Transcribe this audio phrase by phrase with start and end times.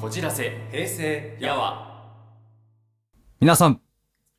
[0.00, 2.08] こじらせ平成やわ。
[3.38, 3.82] 皆さん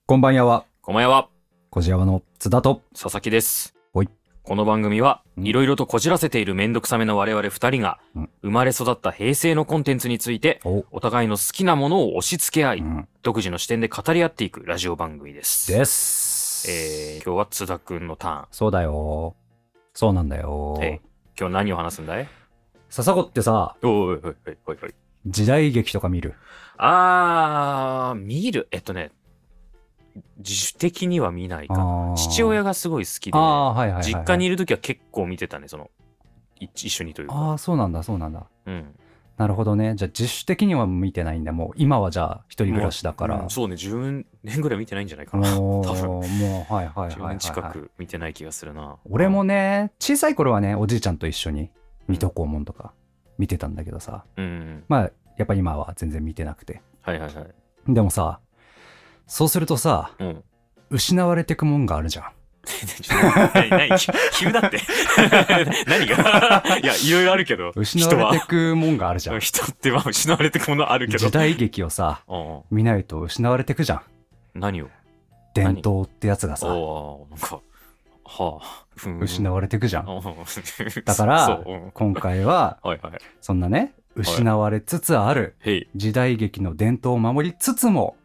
[0.07, 1.29] こんばんやはこんばんやは
[1.69, 3.75] こじやわの津田と佐々木です。
[3.93, 4.09] ほい。
[4.41, 5.45] この番組はうん。
[5.45, 8.29] いろいろとこじらせているめんどくさめの我々二人がうん。
[8.41, 13.07] 生まれ育った平成のコンテンツについておお互いの好きなものを押し付け合い、うん。
[13.21, 15.71] 独自の視点で語り合っていくラジオ番組です。
[15.71, 16.71] です。
[16.71, 18.45] えー、今日は津田くんのターン。
[18.49, 19.35] そうだよ。
[19.93, 20.79] そうなんだよ。
[20.81, 21.07] えい
[21.39, 22.27] 今日何を話すんだい？
[22.89, 24.95] 笹子ってさおいおいおいおいおいおい。
[25.25, 26.35] 時代劇とか見る？
[26.77, 28.67] あー、見る。
[28.71, 29.11] えっとね、
[30.37, 31.75] 自主的には見ないか。
[31.75, 35.89] あー父親がすごい好きで、ああはいはい実家にいるときは結構見てたね、その、
[36.59, 37.53] い一緒にというあか。
[37.53, 38.95] あそうなんだそうなんだうん。
[39.37, 45.51] なるほどねじゃあ自主的には見てないんだもう今はじゃあ一人暮らしだから、うんそうね、10年ぐらい見てないんじゃないかな。
[45.55, 46.07] 多分
[46.37, 48.97] もうはいはいはい10はい、年近はい、く見てない気がするな。
[49.09, 51.71] 俺もね小さい頃はねおじいちゃんと一緒に
[52.07, 52.93] 水戸黄門とか
[53.39, 54.45] 見てたんだけどさうん。
[54.45, 54.83] うん。
[54.87, 57.93] まあやっぱ今は全然見てなくてはいはいはい。
[57.93, 58.39] でもさ
[59.27, 60.43] そうするとさうん。
[60.91, 62.25] 失われてくもんがあるじゃん
[62.63, 63.69] ちょっと何？
[63.71, 64.77] 何急急だって。
[65.87, 66.63] 何が？
[66.83, 67.71] いや、いろいろあるけど。
[67.75, 71.17] 失われてくもんがあるじゃん人ってまあ 失われてくものあるけど。
[71.17, 74.01] 時代劇をさうんうん見ないと失われてくじゃん
[74.53, 74.89] 何を？
[75.55, 77.59] 伝統ってやつがさおーなんか、
[78.25, 78.85] はあ。
[79.05, 81.63] うん失われてくじゃんうんだからそう。
[81.65, 83.13] うん今回ははいはい。
[83.39, 85.55] そんなね失われつつある。
[85.95, 88.15] 時代劇の伝統を守りつつも。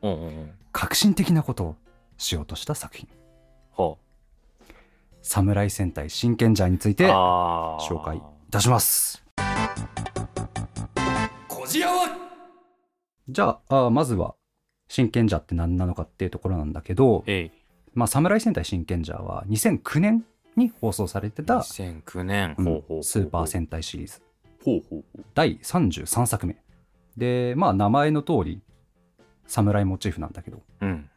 [0.72, 1.76] 革新的なことを
[2.18, 3.08] しようとした作品
[3.78, 3.96] は
[5.22, 6.94] 「侍戦隊真剣ジャー」についあ。
[6.94, 8.20] て紹介い
[8.50, 9.24] たします
[11.48, 14.34] こじゃああまずは
[14.88, 17.50] 真剣ジャーって何なのかっていうところなんだけどへい。
[17.94, 20.26] 「まあ、侍戦隊真剣ジャー」は2009年
[20.56, 22.54] に放送されてた、2009年。
[22.58, 24.22] うんほうほうほうほうスーパー戦隊シリーズ
[24.66, 25.24] ほうほうほう。
[25.34, 26.56] 第33作目
[27.16, 28.60] でまあ名前の通り
[29.46, 31.08] 侍モチーフなんだけどうん。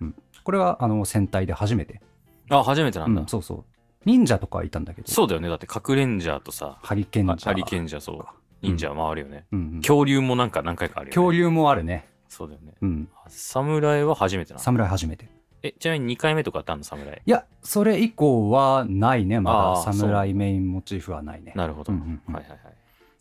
[0.44, 2.02] これはあの戦隊で初めて、
[2.50, 3.28] あ、初めてなんだうん。
[3.28, 3.64] そうそう
[4.06, 5.50] 忍者とかいたんだけどそうだよね。
[5.50, 8.26] だって、核レンジャーとさ、ハリケンジャーハリケンジャーそう。
[8.62, 9.46] 忍者回るよね。
[9.52, 11.16] うんうん恐竜もなんか何回かあるよね。
[11.16, 12.74] 恐竜もあるねそうだよね。
[12.82, 14.64] うん侍は初めてなの？
[14.64, 15.28] 侍初めて
[15.62, 17.22] え、ちなみに2回目とかあったの侍。
[17.26, 21.92] いやそれ以降はないねまだ侍メインモチーフはないねなるほど。
[21.92, 22.74] うんうんうんはいはいはい。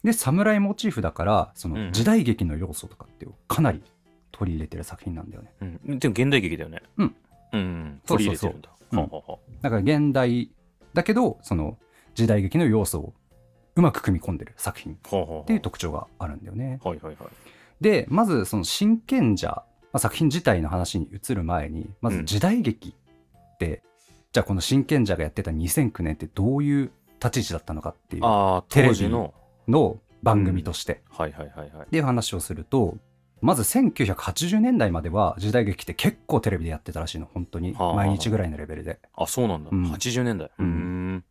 [0.08, 3.82] で侍モチーフだからそうんうんの時代劇の要素とかっていうかなり
[4.32, 5.98] 取り入れてる作品なんだよねうん。
[5.98, 6.82] でも現代劇だよね。
[6.96, 7.14] うん。
[7.52, 8.00] うんうん。
[8.06, 8.70] そうそうそう取り入れてるんだ。
[8.92, 10.50] うんはあはあはだから現代
[10.94, 11.76] だけどその
[12.14, 13.14] 時代劇の要素を
[13.76, 17.28] うまく組み込んでる作品っていう特徴があるんだよねはいはいはい。
[17.80, 23.82] でまずその真剣者、まあ、作品自体の話に移る前にまず時代劇って、
[24.32, 26.90] じゃあこの真剣者がやってた2009年ってどういう
[27.22, 29.34] 立ち位置だったのかっていうああ、テレビ当時の。
[29.68, 31.86] の番組として、はいはいはいはい。
[31.86, 32.96] っていう話をすると
[33.40, 38.98] まず1980年代までは時代劇って結構テレビでやってたらしいの本当にはあ毎日ぐらいのレベルで。
[39.14, 39.70] あ、そうなんだ。
[39.70, 40.50] うん80年代。
[40.58, 41.24] ううんん。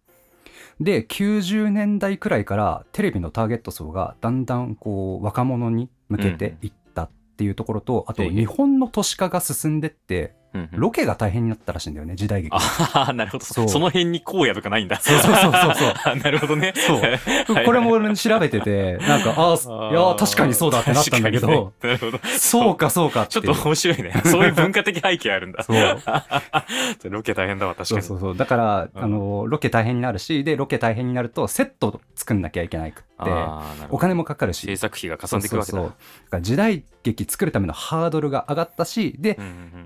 [0.80, 10.32] で90年代くらいからテレビのターゲット層がだんだんこう若者に向けていったっていうところと、あとへえ日本の都市化が進んでってうんうん
[10.72, 12.56] ロケが大変になったらしいんだよね時代劇。
[12.56, 13.46] ああ、なるほど。
[13.46, 15.00] その辺に荒野とかないんだ。
[15.00, 16.74] そうそうそうそう なるほどね。
[16.76, 17.02] そう
[17.54, 22.20] はいこれも俺調べててなんかああいや確かにそうだってなったんだけど、なるほど。
[22.38, 24.14] そうかそうかってちょっと面白いね。
[24.26, 25.64] そういう文化的背景あるんだ。
[25.64, 25.78] そう
[27.10, 28.02] ロケ大変だわ、確かに。
[28.02, 33.32] そうそうそうだから、うんあのロケ大変になるしでロケ大変になるとセット作んなきゃいけないくって
[33.90, 35.78] お金もかかるし制作費がかさんでいくわけだ。
[35.78, 39.40] そうそうそうだから時代劇作るためのハードルが上がったしで、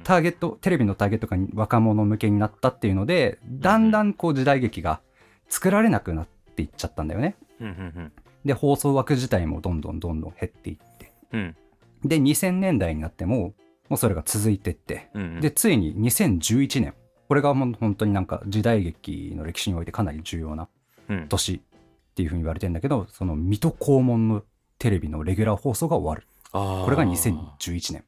[0.03, 5.01] ターゲットテレビのターゲットが若者向けになったっていうのでだんだんこう時代劇が
[5.49, 7.35] 作られなくなっていっちゃったんだよね。
[8.45, 11.11] で放送枠自体もどんどんどんどん減っていって。
[11.33, 11.55] うん。
[12.03, 13.53] で2000年代になっても
[13.89, 15.09] もうそれが続いてって。
[15.13, 15.41] うんうん。
[15.41, 16.93] でついに2011年。
[17.27, 20.67] これがもう本当になんか時代劇の歴史においてかなり重要な
[21.09, 21.27] うん。
[21.27, 24.43] 年っていうふうに言われてるんだけどその水戸黄門の
[24.79, 26.27] テレビのレギュラー放送が終わる。
[26.51, 28.03] これが2011年。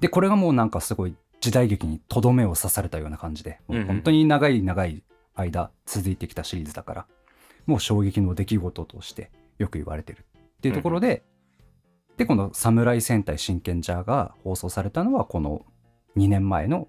[0.00, 5.02] でこれがもうなんかすごい時代劇にとどめを刺されたような感じでもう本当に長い長い
[5.34, 7.06] 間続いてきたシリーズだから
[7.66, 11.22] もう衝撃の出来事としてよく言われてるっていうところで、
[12.16, 15.64] でこの「侍戦隊真剣ジャー」が放送されたのはこの
[16.16, 16.88] 2年前の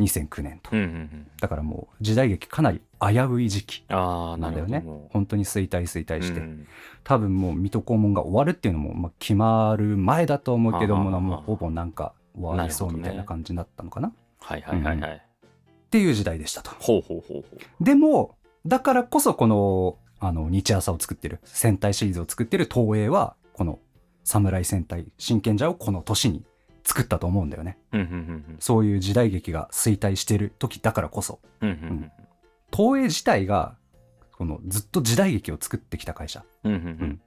[0.00, 1.26] 2009年と、うんうんうん。
[1.40, 4.84] だからもう時代劇かなり危うい時期なだよね。
[5.10, 6.66] 本当に衰退衰退うして、うん
[7.04, 15.12] 多分もう水戸黄門が終わるっていうのも、まあ、決まる前だと思うけどもほぼなんか終わりそうみたいな感じになったのかなはいはいはいはい。
[15.12, 16.70] っていう時代でしたと。
[16.80, 17.84] ほうほうほうほう。
[17.84, 18.36] でも
[18.66, 23.78] だからこそこのあの日朝を作ってる戦隊シリーズを作ってる東映はこの
[24.24, 26.42] 侍戦隊真剣者をこの年に
[26.82, 27.78] 作ったと思うんだよね。
[27.92, 28.10] うんうんう
[28.52, 31.40] んそういう時代劇が衰退してる時だからこそ。
[31.60, 32.12] うんうんうん
[32.76, 33.76] 東映自体が
[34.36, 36.44] このずっと時代劇を作ってきた会社。
[36.64, 37.20] うんうんうん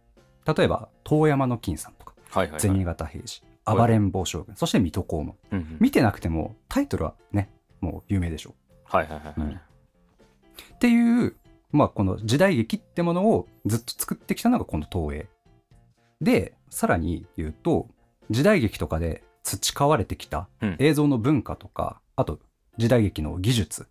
[0.56, 2.13] 例えば遠山の金さんとか
[2.57, 4.55] 銭形平次はい暴れん坊将軍。
[4.55, 5.35] そして水戸黄門。
[5.51, 5.77] うんうん。
[5.79, 7.49] 見てなくてもタイトルはね
[7.81, 8.55] もう有名でしょ。
[8.85, 9.53] はいはいはいはい。
[9.53, 11.35] っていう、
[11.71, 15.27] まあ、この時代劇ってものをずっと作ってきたのがこの東映。
[16.21, 17.87] でさらに言うと
[18.29, 20.75] 時代劇とかで培われてきたうん。
[20.79, 22.39] 映像の文化とか、あと
[22.77, 23.87] 時代劇の技術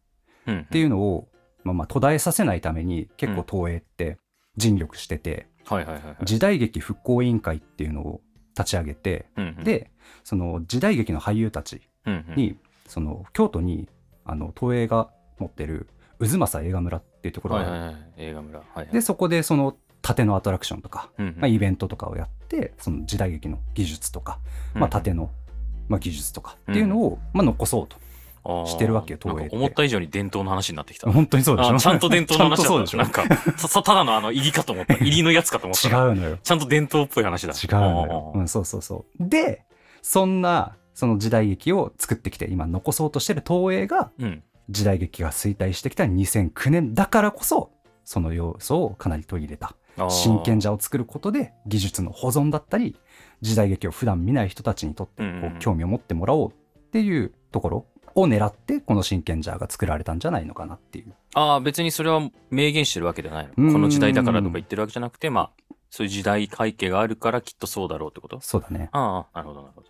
[0.47, 1.29] うんっていうのを、
[1.65, 4.19] まあ、まあ途絶えさせないために結構東映って
[4.57, 5.49] 尽力してて、
[6.25, 8.21] 時代劇復興委員会っていうのを
[8.57, 9.65] 立ち上げて、うんうん。
[9.65, 9.91] で
[10.25, 12.37] その時代劇の俳優たちうんうん。
[12.37, 12.57] に、
[12.87, 13.89] その京都に
[14.25, 15.89] あの東映が持ってる
[16.19, 17.97] 渦政映画村っていうところがある、はいはいはい。
[18.19, 18.59] 映画村。
[18.59, 18.89] はいはい。
[18.89, 21.35] でそこでその盾のアトラクションとか、うんうん。
[21.39, 24.39] まあ、イベントとかをやってその時代劇の技術とか、
[24.75, 25.31] まあ、盾の、
[25.89, 27.97] まあ、技術とかっていうのを、まあ、残そうと
[28.67, 29.57] してるわけよ東映って。
[29.57, 31.11] 思った以上に伝統の話になってきた。
[31.11, 31.75] 本当にそうでしょ。
[31.75, 32.99] あちゃんと伝統の話だちゃんとそうでしょ。
[32.99, 33.25] なんか
[33.57, 34.95] ささただのあの入りかと思った。
[35.03, 35.89] 入りのやつかと思った。
[35.89, 36.39] 違うのよ。
[36.43, 37.53] ちゃんと伝統っぽい話だ。
[37.53, 39.29] 違うのよ、うん、そうそうそう。
[39.29, 39.65] で
[40.03, 44.43] そんなその時代劇を作ってきて今残そうとしてる東映がうん。
[44.69, 47.71] 時代劇が衰退してきた2009年だからこそ
[48.05, 49.77] その要素をかなり取り入れた。
[50.11, 52.97] 真剣者を作ることで技術の保存だったり
[53.41, 56.55] 時代劇を普段見ない人たちにとってこう興味を持ってもらおうっ
[56.91, 61.15] ていうところを狙ってこの真剣者が作られたんじゃないのかなっていう。
[61.35, 62.21] ああ別にそれは
[62.51, 63.67] 明言してるわけではないうん。
[63.69, 68.41] のこの時代だからとか言ってるわけじゃなくてまあそういう時代背景があるからきっとそうだろうってこと？
[68.41, 68.89] そうだね。
[68.93, 69.89] ああなるほどなるほど。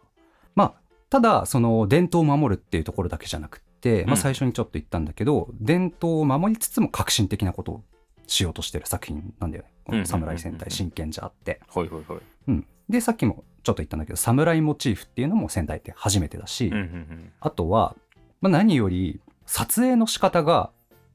[0.55, 0.75] まあ
[1.09, 4.17] ただその伝統を守るっていうところだけじゃなくって、まあ、うん。
[4.19, 7.85] 最初にちょっと言ったんだけど、伝統を守りつつも革新的なことを
[8.27, 9.71] しようとしてる作品なんだよね。
[9.85, 12.19] この侍戦隊真剣者あって、ほいほいほい。
[12.49, 17.33] うん、でさっきもちょっと言ったんだけど侍モチーフっていうのも戦隊って初めてだし、うんうんうん。
[17.41, 17.95] あとは、
[18.41, 20.71] まあ、何より撮影の仕方が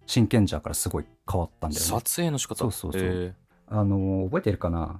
[0.05, 1.87] 真剣者からすごい変わったんだよね。
[1.87, 2.55] 撮影の仕方？
[2.55, 3.01] そうそうそう。
[3.01, 3.33] へ
[3.67, 4.99] あの覚えてるかな？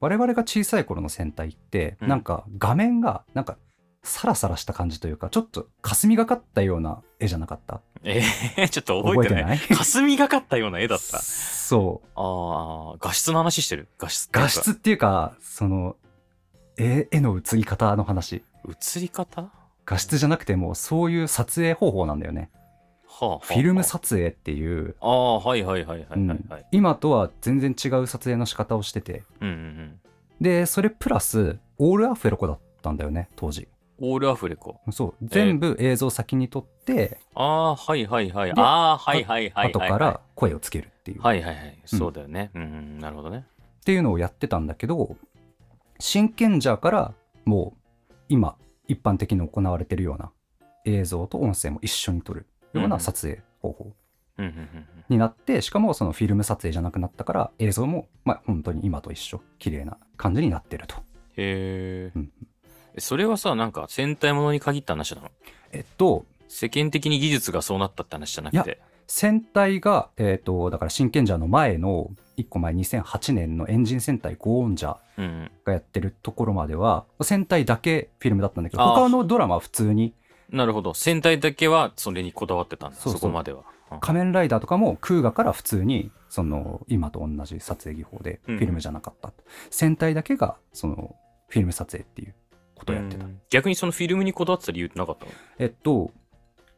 [0.00, 2.08] 我々が小さい頃の戦隊って、うん。
[2.08, 3.56] なんか画面がなんか
[4.04, 7.80] サラサラした感じというかちょっと霞がかったような絵じゃなかった？
[8.04, 8.22] え
[8.56, 9.58] えー ちょっと覚えてない。
[9.74, 12.08] 霞がかったような絵だったそう。
[12.14, 13.88] ああ画質の話してる？
[13.98, 15.96] 画質画質っていうかその
[16.76, 18.44] 絵絵の映り方の話。
[18.68, 19.42] 映り方？
[19.42, 19.50] は
[19.88, 22.50] 画質じゃなくてもうそういう撮影方法なんだよね。
[23.20, 26.20] あはあフィルム撮影っていう、ああはいはいはいはいはい。
[26.20, 26.46] うん。
[26.50, 29.24] はい今とは全然違う撮影の仕方をしてて。
[29.40, 30.00] うんうんうん。
[30.42, 33.66] でそれプラスオールアフレコだったんだよね当時。
[34.00, 34.78] オールアフレコ。
[34.90, 35.14] そう。
[35.22, 38.54] 全部映像先に撮って、ああはいはいはい。
[38.54, 41.78] でああはいはいはいはい後から声をつけるっていう、はいはいはい。
[41.86, 42.50] そうだよね。
[42.54, 42.98] うんうん。
[42.98, 43.46] なるほどね。
[43.80, 45.16] っていうのをやってたんだけど
[45.98, 47.14] 真剣者から
[47.46, 47.72] も
[48.10, 48.56] う今
[48.88, 50.32] 一般的に行われてるような
[50.84, 53.00] 映像と音声も一緒に撮るよううなん。
[53.00, 53.92] 撮影方法
[55.08, 60.96] になって、しかもそのフィルム撮影じゃなくなったから映像もまあ本当に今と一緒綺麗な感じになってると。
[61.36, 62.32] へうん
[62.94, 65.30] えそれはさなんか戦隊ものに限った話なの？
[65.72, 68.80] えっと世間的に技術がそうなったって話じゃなくて。
[69.10, 75.24] 戦隊が、えっとだから真剣者の前の1個前2008年のエンジン戦隊ゴーンジャうん。
[75.24, 80.14] うんがやってるところまでは戦隊だけフィルムだったんだけど他のドラマは普通に
[80.50, 80.94] なるほど。
[80.94, 83.64] 戦隊だけはそれにこだわってたんだそこまでは。
[83.92, 84.00] うん。
[84.00, 88.58] 仮面ライダーとかも空ガから普通にその今と同じ撮影技法でフうん。
[88.60, 89.32] ィルムじゃなかった、
[89.70, 91.16] 戦隊だけがその
[91.48, 92.34] フィルム撮影っていう
[92.74, 93.40] ことをやってた、うん。
[93.50, 95.32] 逆にそのフィルムにこだわってた理由ってなかったの？
[95.58, 96.10] えっと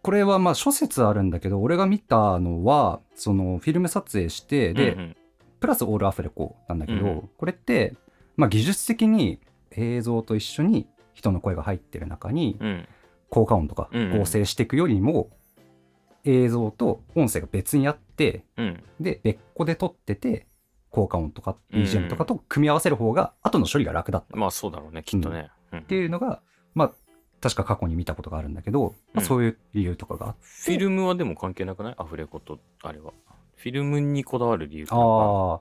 [0.02, 5.16] これはまあ諸説あるんだけど俺が見たのはそのフィルム撮影してで、うんうん
[5.60, 7.30] プラスオールアフレコなんだけど、うん。
[7.36, 7.94] これって、
[8.36, 9.38] まあ、技術的に
[9.70, 12.88] 映像と一緒に人の声が入ってる中にうん。
[13.28, 15.30] 効果音とかうん合成していくよりも、
[16.24, 18.82] 映像と音声が別にあってうん。
[18.98, 20.46] で別個で撮ってて
[20.90, 24.36] 効果音とかうん BGM とかと組み合わせる方が後の処理が楽だった。
[24.36, 25.50] っまあそうだろうねきっとね。
[25.72, 25.82] うん。
[25.82, 26.42] ていうのが、
[26.74, 26.92] まあ
[27.40, 29.26] 確か過去に見たことがあるんだけど、まあ、うん。
[29.26, 31.94] そういう理由とかがあって、フィルムはでも関係なくない？
[31.96, 33.12] アフレコとあれは
[33.60, 35.60] フィルムにこだわる理由ああ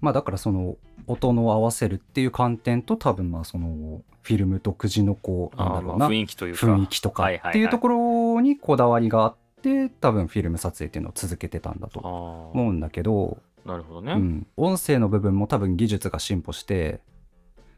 [0.00, 0.76] まあだからその
[1.06, 6.66] 音の合わせるっていう観点と多分まあそのフィルム独自のこうなんだろうな雰囲気というか。
[6.66, 17.00] 雰囲気とかっていうところにこだわりがあって多分フィルム撮影っていうのを続けてたんだとあ思ーうんだけど、なるほどね、うん、音声の部分も多分技術が進歩して、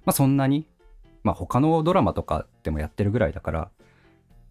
[0.04, 0.68] まあ、そんなに、
[1.24, 3.68] まあ、他のドラマとかでもやってるぐらいだから、ま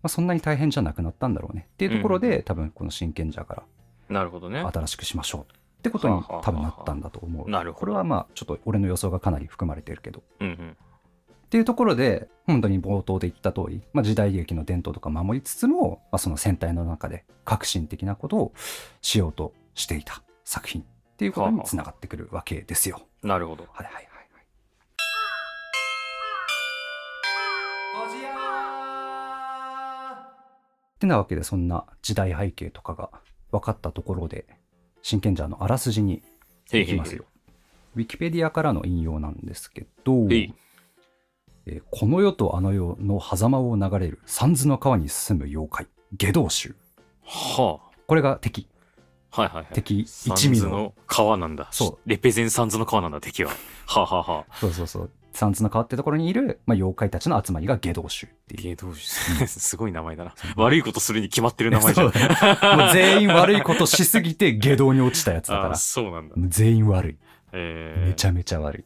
[0.03, 1.67] あ、そんなに大変じゃなくなったんだろうね。
[1.73, 3.63] っていうところで、うん多分この真剣者か
[4.09, 7.49] なるほどねら新しくしましょうってことにはあはあはあ多分なったんだと思う。
[7.49, 10.23] なるほどこれはまあちょっと俺の予想がかなり含まれてるけど。
[10.39, 10.77] うんうん
[11.47, 18.53] っていうところで本当に冒頭で言った通り、まあ、時代劇の伝統とか守りつつも、まあ、その戦隊の中で革新的なことを
[19.01, 20.85] しようとしていた作品っ
[21.15, 22.99] ていうことにつながってくるわけですよ。
[23.23, 23.65] なるほど。
[23.71, 24.17] はいはいはいはい。
[30.95, 33.09] ってなわけでそんな時代背景とかが
[33.51, 34.45] 分かったところで
[35.01, 36.21] 真剣者のあらすじに
[36.71, 37.25] へいきますよ。
[37.95, 40.13] ウィキペディアからの引用なんですけど。
[40.13, 40.53] えー
[41.91, 46.75] この世とあの世の狭間を流れる三途の川に住む妖怪、下道衆。
[47.23, 48.67] はこれが敵。
[49.31, 49.41] あ。
[49.41, 49.73] はいはいはい。
[49.73, 50.93] 敵一味の。
[51.07, 51.67] 川なんだ。
[51.71, 53.51] そうレペゼンサンズの川なんだ、敵は。
[53.85, 55.09] はあ、はあはあ、そうそうそう。
[55.37, 58.63] 三途の川ってところにいる、まあ、妖怪たちの集まりが下道衆っていう。
[58.63, 59.07] 芸道士。
[59.47, 60.33] すごい名前だな。
[60.55, 62.07] 悪いことするに決まってる名前じゃん。
[62.09, 62.13] もう
[62.91, 65.75] 全員悪いことしすぎて下道に落ちたやつだかあら。
[65.75, 66.35] そうなんだ。
[66.39, 67.17] 全員悪い。
[67.51, 68.79] えー、めちゃめちゃ悪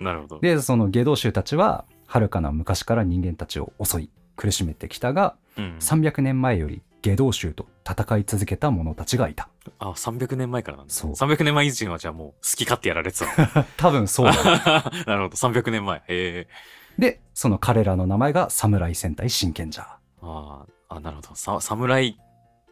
[0.00, 0.04] い。
[0.04, 0.40] なるほど。
[0.40, 9.48] で、その下道衆たちは、遥かな昔から人間たちを襲い、苦しめてきたが、うん、300年前より下道衆と戦い続けた者たちがいた。
[9.78, 10.92] あ、300年前からなんだ。
[10.92, 13.64] そう300年前以前はじゃあもう好き勝手やられてたの。
[13.76, 14.32] 多分そうだ。
[15.06, 15.36] なるほど。
[15.36, 16.02] 300年前。
[16.08, 16.46] え
[16.98, 19.82] で、その彼らの名前が侍戦隊真剣者。
[19.82, 21.34] ー、あーあ、なるほど。
[21.34, 22.18] さ侍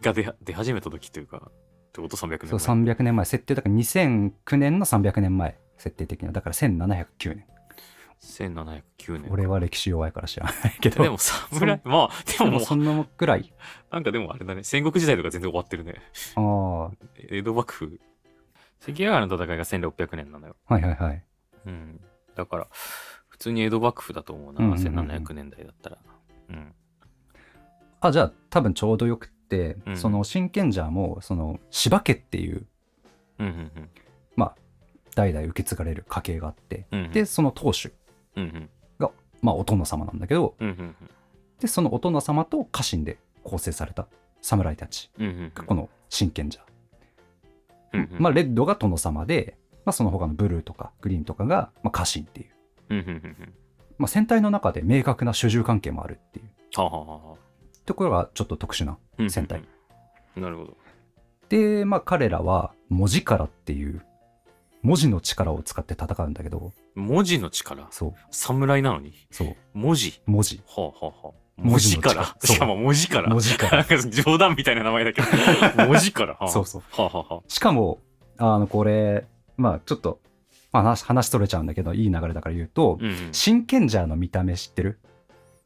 [0.01, 1.53] が出は出始めた時というか、っ
[1.93, 2.95] てこと？300年そう、前。
[2.95, 6.33] 300年前、設定だから2009年の300年前、設定的な。
[6.33, 7.45] だから1709年。
[8.25, 9.31] 1709年。
[9.31, 11.03] 俺は歴史弱いから知らないけど。
[11.03, 13.53] でも侍、まあ、ででももうもそんなくらい？
[13.91, 14.65] なんかでもあれだね。
[14.65, 15.97] 戦国時代とか全然終わってるね。
[16.37, 18.01] ああ、江戸幕府。
[18.81, 20.57] 関ヶ原の戦いが1600年なのよ。
[20.67, 21.25] はいはいはい。
[21.67, 22.01] うん。
[22.35, 22.67] だから、
[23.29, 24.61] 普通に江戸幕府だと思うな。
[24.61, 25.99] うんうんうんうん1700年代だったら。
[26.51, 26.75] うん。
[28.01, 32.67] あ、じゃあ多分ちょうどよくって、うんその真剣者も、その柴家っていう、
[33.39, 33.91] うんうん
[34.37, 34.57] まあ、
[35.15, 37.05] 代々受け継がれる家系があって、うん。
[37.05, 37.95] うん、で、その当主うんうん。
[38.99, 39.11] が、
[39.43, 40.55] まあ、お殿様なんだけど、
[41.61, 44.07] で、そのお殿様と家臣で構成された
[44.43, 45.11] 侍たち。
[45.55, 46.61] がこの真剣者。
[47.93, 53.35] うんうん、まあ、レッドが殿様で、まあ、その他のブルーとかグリーンとかが、まあ、家臣っていう。
[53.97, 59.63] まあ、戦隊の中で明確な主従関係もあるっていうところがちょっと特殊なあ、戦隊。
[60.37, 60.43] うん。
[60.43, 60.77] なるほど。
[61.49, 64.05] で、まあ、彼らは文字からっていう
[64.85, 67.89] 文字の力を使って戦うんだけど文字の力？
[67.91, 69.15] そう侍なのに？
[69.31, 70.21] そう文字？
[70.27, 71.31] 文字はあはあはあ。
[71.57, 72.37] 文文字から？
[72.45, 73.31] しかも文字から？
[73.31, 75.29] 文字かなんらか冗談みたいな名前だけど。
[75.89, 76.35] 文字から？
[76.35, 76.83] はあそうそう。
[76.91, 77.43] はあはあはあ。
[77.49, 77.99] しかも
[78.37, 79.27] あのこれ
[79.57, 80.21] まあちょっと
[80.71, 83.29] まあ話話取れちゃうんだけどいい流れだから言うと、うんうん。
[83.33, 85.01] 真剣者の見た目知ってる？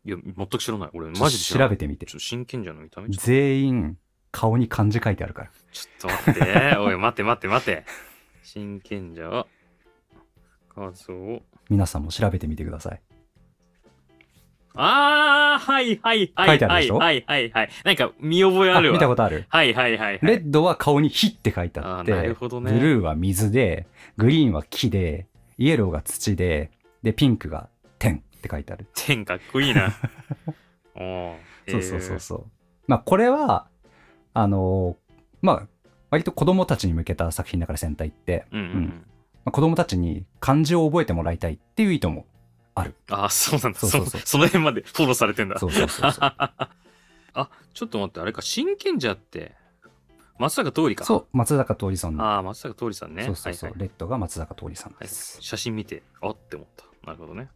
[0.05, 0.91] いや、全く知らない。
[0.95, 1.59] 俺、マジで。
[1.59, 3.09] 調べてみて真剣じゃの見た目？
[3.09, 3.99] 全員
[4.31, 6.77] 顔に漢字書いてあるからちょっと待って。
[6.77, 7.85] おい、待って待って待って。
[8.50, 9.45] 真剣じゃ、
[10.75, 11.43] 画像。
[11.69, 13.00] 皆さんも調べてみてください
[14.75, 16.49] あー、はいはいはい。
[16.49, 16.97] 書いてあるでしょ？
[16.97, 17.71] はいはいはいはい。
[17.85, 18.95] なんか見覚えあるわ。
[18.95, 19.45] 見たことある？
[19.50, 20.19] はいはいはいはい。
[20.23, 23.87] レッドは顔に火って書いてあってなるほどねブルーは水で
[24.17, 25.26] グリーンは木で
[25.59, 26.71] イエローが土で
[27.02, 29.93] でピンクが天って書いてある天かっこいいな。
[30.97, 31.37] おー
[31.69, 32.47] そうそうそうそう。
[32.87, 33.67] まあこれは
[34.33, 35.09] あのー
[35.43, 35.69] まあ
[36.11, 38.87] 割と子供たちに向けた作品だから戦隊って、うんうんううんん。
[38.87, 38.95] ま
[39.47, 42.27] あ、子供たちに漢字を覚えてもらいたいっていう意図も
[42.75, 42.95] ある。
[43.11, 43.79] あー、そうなんだ。
[43.79, 45.59] そうそうそうそ その辺までフォローされてんだ。
[45.59, 46.33] そうそうそうそう。
[47.35, 49.55] あ、ちょっと待って、あれか、真剣じゃって、
[50.38, 51.05] 松坂桃李か。
[51.05, 53.25] そう松坂桃李さんの、ああ、松坂桃李さんね。
[53.25, 55.38] そうそうそう、はいはいレッドが松坂桃李さんはいです。
[55.41, 56.85] 写真見て、あって思った。
[57.07, 57.49] なるほどね。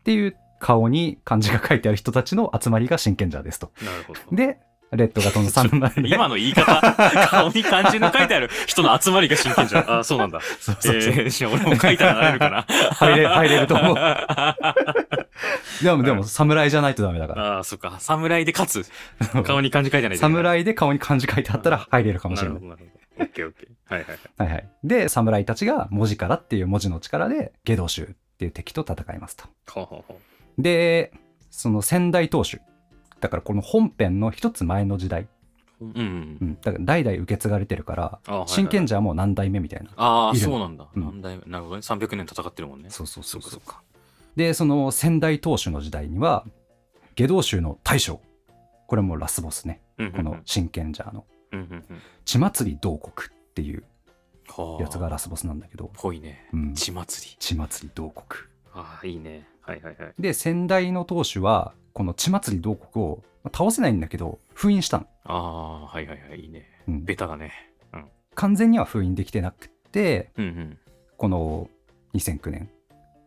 [0.00, 3.70] っていう顔に漢字が書いてある人たちの集まりが真剣者ですと。
[3.82, 4.20] なるほど。
[4.32, 4.58] で、
[4.92, 6.14] レッドがその3枚で。
[6.14, 6.80] 今の言い方、
[7.28, 9.90] 顔に漢字の書いてある人の集まりが真剣じゃん。
[9.90, 10.40] あ あ、そうなんだ。
[10.40, 12.66] そうそうそうえー、俺も書いたらなれるかな。
[12.94, 14.74] 入れ入れると思うあ
[15.82, 17.58] でも、でも、侍じゃないとダメだから。
[17.58, 17.96] あ、そっか。
[17.98, 18.90] 侍で勝つ。
[19.42, 20.18] 顔に漢字書いてない。
[20.18, 22.70] 侍で顔に漢字書いてあったら入れるかもしれないなるほ。
[22.70, 23.24] ど、なるほど。
[23.24, 23.94] オッケーオッケー。
[23.94, 24.18] はいはいはい。
[24.38, 24.68] はいはい。
[24.84, 29.44] で、侍たちが文字からっていう文字の力で、下道衆っていう敵と戦いますと。
[29.70, 30.20] ほうほうほ
[30.58, 31.12] で、
[31.50, 32.60] その先代当主。
[33.24, 35.22] だからこの本編の一つ前の時代。
[35.80, 35.84] う。
[35.86, 36.44] うんうんう。
[36.44, 36.58] ん。
[36.60, 39.88] だから代々受け継がれてるから、あはいはい真剣者はもう何代目みたいな。
[39.96, 40.86] ああ、いるのそうなんだ。
[40.94, 41.50] うん何代目？
[41.50, 41.80] なるほどね。
[41.80, 42.90] 300年戦ってるもんね。
[42.90, 43.80] そうそうそうそうか
[44.36, 46.44] で、その先代当主の時代には、
[47.14, 48.20] 下道衆の大将。
[48.88, 49.80] これもラスボスね。
[49.96, 51.84] うんうんうんこの真剣者のうんうんうん。
[52.26, 53.84] 血祭り同国っていう
[54.48, 56.46] はあやつがラスボスなんだけど、ぽいね。
[56.52, 57.36] うん血祭り。
[57.38, 58.42] 血祭り同国。
[58.74, 59.48] ああ、いいね。
[59.62, 60.14] はいはいはい。
[60.18, 65.06] で、先代の当主は、この血祭り同国をまあ倒せないんだけど、封印したの。
[65.24, 66.40] ああ、はいはいはい。
[66.40, 66.68] いいね。
[66.86, 67.52] うんベタだね。
[68.34, 70.78] 完全には封印できてなくて、うんうん。
[71.16, 71.70] この
[72.14, 72.70] 2009年、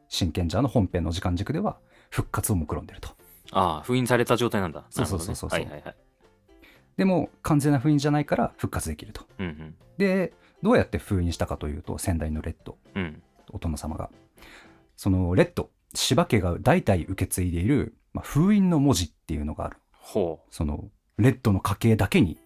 [0.10, 1.78] 真剣者の本編の時間軸では
[2.10, 3.10] 復活を目論んでると。
[3.52, 4.86] ああ、封印された状態なんだ。
[4.90, 5.96] そうそうそうそうねはいはいはい。
[6.98, 9.26] でも完全な封印じゃないから復活できると。
[9.40, 9.76] うんうん。
[9.98, 13.22] で、どうやって封印したかというと、先代のレッド、うん。
[13.52, 14.10] お殿様が。
[14.96, 19.78] そのレッド、柴家が代々受け継いでいる、まあ、封印の文字っていうのがある。
[19.92, 20.86] ほその、
[21.20, 22.40] レッドの家系だけに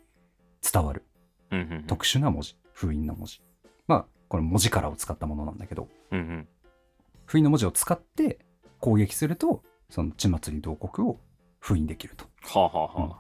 [0.70, 1.06] 伝わる
[1.50, 1.56] う。
[1.56, 1.84] うんうん。
[1.88, 3.42] 特殊な文字、封印の文字。
[3.88, 6.48] まあ、これ文字からを使ったものなんだけど、うんうん。
[7.26, 8.40] 封印の文字を使って
[8.82, 11.22] 攻撃すると、その血祭り同国を
[11.60, 12.26] 封印できると。
[12.42, 13.20] はあはあはあ。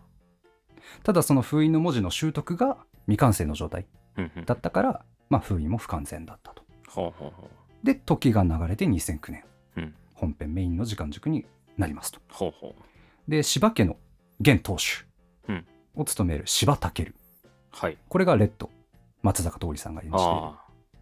[1.03, 3.85] ただその封印の文字の習得が未完成の状態
[4.17, 4.45] うんうん。
[4.45, 6.63] だったから、まあ封印も不完全だったと。
[6.89, 7.49] ほうほうほ
[7.81, 9.45] で、時が流れて2009年、
[9.77, 11.47] うん本編メインの時間軸に
[11.81, 12.19] なりますと。
[12.19, 12.21] う。
[12.29, 13.31] ほうほう。
[13.31, 13.97] で、柴家の
[14.39, 15.05] 現当主
[15.47, 17.13] うんを務める柴武。
[17.71, 17.97] はい。
[18.07, 18.69] これがレッド、
[19.21, 20.25] 松坂桃李さんが演じてい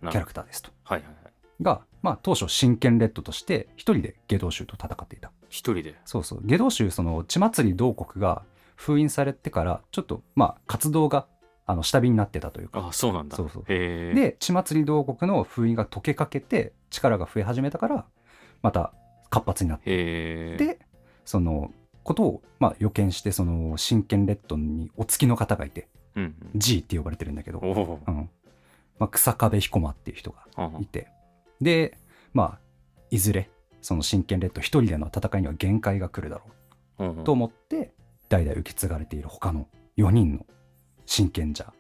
[0.04, 0.70] るキャラクターですと。
[0.70, 0.76] ど。
[0.84, 1.34] はいはいはい。
[1.62, 5.32] が、まあ当初真剣レッドとして一人で下道衆と戦っていた。
[5.50, 5.96] 一人で。
[6.06, 6.42] そうそう。
[6.44, 8.44] 下道衆、その血祭り同国が
[8.76, 11.28] 封印されてから、ちょっとまあ活動が
[11.66, 12.80] あの下火になってたというか。
[12.80, 13.38] ああ、そうなんだ。
[13.38, 18.06] そうそうで、血祭り同国の封印が解けかけて力が増え始めたから、
[18.62, 18.94] また
[19.30, 20.58] 活発になって。
[20.58, 20.80] で、
[21.26, 21.72] その
[22.04, 26.36] ことをまあ予見して、その真剣レッドにお付きの方がいて、うんうん。
[26.56, 27.66] G って呼ばれてるんだけど、う。
[28.12, 28.30] ん
[28.98, 30.46] まあ、草壁彦馬っていう人が
[30.80, 31.08] いて、
[31.62, 31.98] で、
[32.34, 32.60] まあ、
[33.12, 33.50] いずれ、
[33.82, 36.42] その真剣レッド一人での戦いには限界が来るだ
[36.98, 37.94] ろうと思って、
[38.28, 39.68] 代々受け継がれている他の
[39.98, 40.46] 4人の
[41.06, 41.74] 真剣者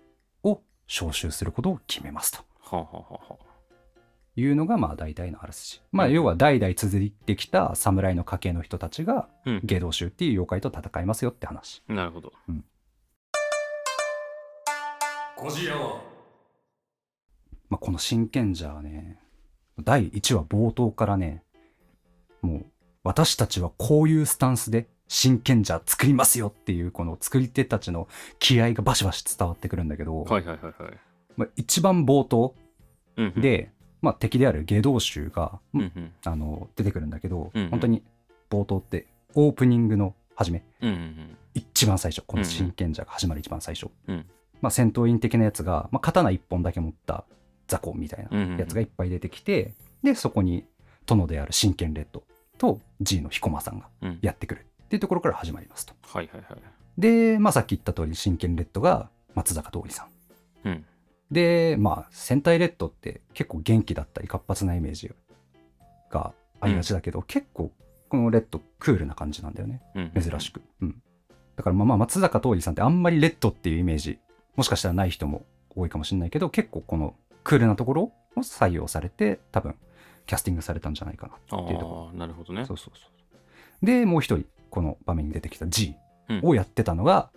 [0.44, 3.39] を招集することを決めますとはあはあはあは
[4.36, 5.81] いうのが、まあ、大体のあらすじ。
[5.91, 11.83] まあ、うん要は代々続いてきた侍の家系の人たちが、うん芸道衆っていう妖怪と戦いますよって話。
[11.89, 11.93] あ。
[11.93, 12.33] なるほど。
[12.48, 12.63] うん
[15.38, 15.75] ゴジラ
[17.69, 19.19] まあ、この真剣者はね、
[19.81, 21.43] 第1話冒頭からね、
[22.41, 22.65] もう、
[23.03, 30.94] 私たちはこういうスタンスで真剣者作りますよっていう、この作り手たちの気合がバシバシ伝わってくるんだけど、はいはいはいはい。
[31.37, 32.53] まあ、一番冒頭
[33.20, 36.12] うんうん、で、まあ、敵である下道衆が、うんうん。
[36.25, 38.03] あの出てくるんだけど、うんうん本当に
[38.50, 43.90] 冒頭ってオープニングの初め、うんうん一番最初、この真剣者が始まる一番最初。
[44.07, 44.25] うん
[44.62, 47.24] まあ、戦闘員的なやつが、まあ、刀一本だけ持った
[47.68, 50.66] 雑魚みたいなうんうんうんやつがいっぱい出てきて、で、そこに
[51.05, 52.24] 殿である真剣レッド
[52.57, 54.09] と G の彦摩さんがうん。
[54.09, 54.20] うん。
[54.22, 55.94] やってくるっていうところから始まりますと。
[56.01, 56.62] はいはいはい。
[56.98, 60.07] で、まあ、さっき言った通り真剣レッドが松坂桃李さ
[60.70, 60.85] ん。
[61.29, 61.35] うん。
[61.35, 65.11] で、まあ、戦隊レッドって結構元気だったり活発なイメージ
[66.09, 67.72] がありがちだけど、結構
[68.09, 69.81] このレッドクールな感じなんだよね。
[69.96, 70.11] うん。
[70.22, 70.61] 珍しく。
[70.81, 71.01] うん。
[71.55, 74.20] だからまあまあ松坂桃李さんってあんまりレッドっていうイメージ、
[74.55, 79.75] もしかしたらない人も多いかもしれないけど、結構このクールなところを採用されて、多分
[80.25, 82.65] キャスティングされたんじゃないかなあっていうとこあ、なるほどねろ。。
[82.65, 83.07] そうそうそ
[83.81, 83.85] う。
[83.85, 85.96] で、もう一人、この場面に出てきた G
[86.29, 87.31] うんをやってたのが、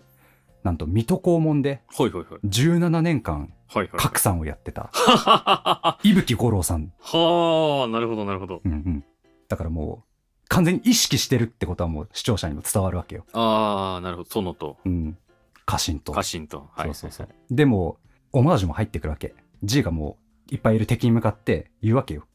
[0.63, 2.47] なんと水戸黄門ではいはいはい。
[2.47, 3.99] 17年間はいはい。
[3.99, 6.91] 格さんをやってたは 伊吹五郎さん。
[7.01, 8.61] あ、なるほどなるほど。
[8.63, 9.03] うんうん。
[9.47, 13.25] だからもう、完全に意識してるってことはもう視聴者にも伝わるわけよ。
[13.33, 14.29] ああ、なるほど。
[14.29, 15.17] 殿とうん。
[15.65, 16.11] 家臣と。
[16.11, 16.69] 家臣と。
[16.73, 16.87] はい。
[16.87, 17.29] そうそうそう。
[17.49, 17.97] でも、
[18.31, 19.33] オマージュも入ってくるわけ。
[19.63, 20.17] G がも
[20.51, 22.25] う、いっぱいいる敵に向かって言うわけよ。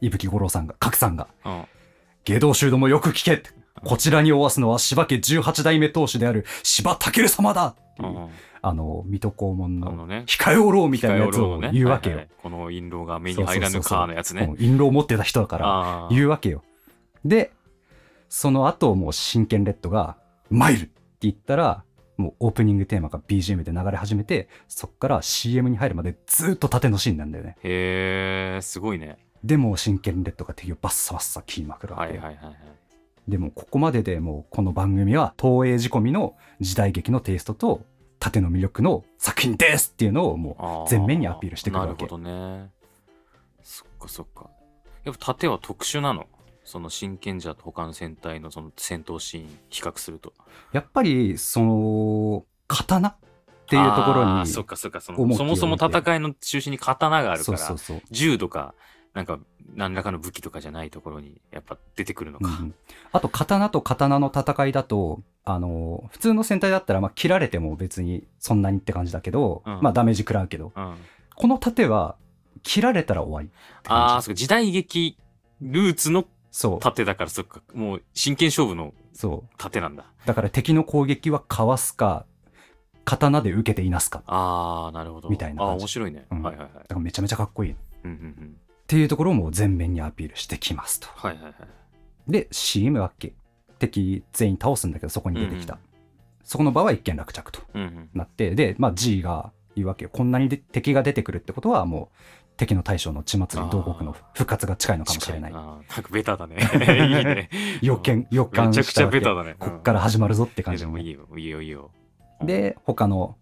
[0.00, 1.28] 伊吹五郎さんが、角さんが。
[1.44, 1.66] あ
[2.24, 3.42] 下道衆どもよく聞け
[3.84, 8.28] こちらにおわすのは柴家18代目当主である柴武様だうあ。
[8.62, 10.06] あの、水戸黄門の。
[10.06, 12.16] 控えおろうみたいなやつを言うわけよ。
[12.16, 14.48] はいはいこの印籠が目に入らぬかのやつね。
[14.50, 16.08] うん印籠を持ってた人だから。
[16.10, 16.62] 言うわけよ。
[17.24, 17.52] で、
[18.28, 20.16] その後もう真剣レッドが、
[20.50, 21.84] 参るって言ったら、
[22.16, 27.56] もうオープニングテーマが BGM で流れ始めて、そっから CM に入るまでずっと縦のシーンなんだよね。
[27.62, 29.18] へえ、すごいね。
[29.42, 32.22] でもう真剣レッドが敵をバッサバッサ切りまくるわけよ。
[32.22, 32.56] はいはいはいはい。
[33.28, 37.82] でもここまででもうこの番組は東映仕込みの時代劇のテイストと
[38.22, 42.70] 縦の魅力の作品ですっていうのをもう全面にアピールしてくるわけなるほどね。
[43.64, 44.48] そっかそっか。
[45.02, 46.26] やっぱ盾は特殊なの？
[46.62, 50.34] その真剣者と他の戦隊のその戦闘シーン比較すると。
[50.72, 53.16] やっぱりその刀っ
[53.66, 55.34] ていうところにそっかそっかその。
[55.34, 57.58] そもそも戦いの中心に刀があるから、
[58.12, 58.76] 銃とか、
[59.14, 59.38] なんか
[59.74, 62.48] 何らかの武器とかじゃないところにやっぱ出てくるのか。
[62.48, 62.74] うんうん
[63.14, 70.94] あと刀と刀の戦いだとあの普通の戦隊だったらまあ切られても別にそんなにって感じだけど、うんまあダメージ食らうけどうん。
[71.34, 72.16] この盾は
[72.62, 73.50] 切られたら終わり
[73.86, 75.18] ああ、そっか時代劇
[75.60, 76.24] ルーツの
[76.80, 77.60] 盾だからそっか。
[77.74, 78.94] もう真剣勝負の
[79.58, 80.04] 盾なんだ。
[80.24, 82.24] だから敵の攻撃はかわすか
[83.04, 85.28] 刀で受けていなすかああ、なるほど。
[85.28, 86.26] みたいなあ面白いね。
[86.30, 86.74] うんはいはいはい。
[86.74, 88.56] だからめちゃめちゃかっこいいっうんうんうん。
[88.92, 91.54] ていうところをもう全面にアピールしてきますとはいはいはい。
[92.30, 93.32] で、シームわけ。
[93.78, 95.74] 敵全員倒すんだけど、そこに出てきた。
[95.74, 95.78] うん
[96.44, 98.10] そこの場は一件落着とうんうん。
[98.14, 100.10] なって、で、まあ G が言うわけよ。
[100.12, 102.16] こんなにで敵が出てくるってことは、もう
[102.56, 106.56] 敵の大将の血祭り同国の復活が近いのかもしれないなんかベタだね。
[106.58, 107.48] いいね。
[107.80, 109.54] 予見、予め感ちゃくちしたわけゃベタだね。
[109.56, 111.90] こっから始まるぞって感感じじのねでもいいよ、いいよ、いいよ。
[112.42, 113.36] で、他の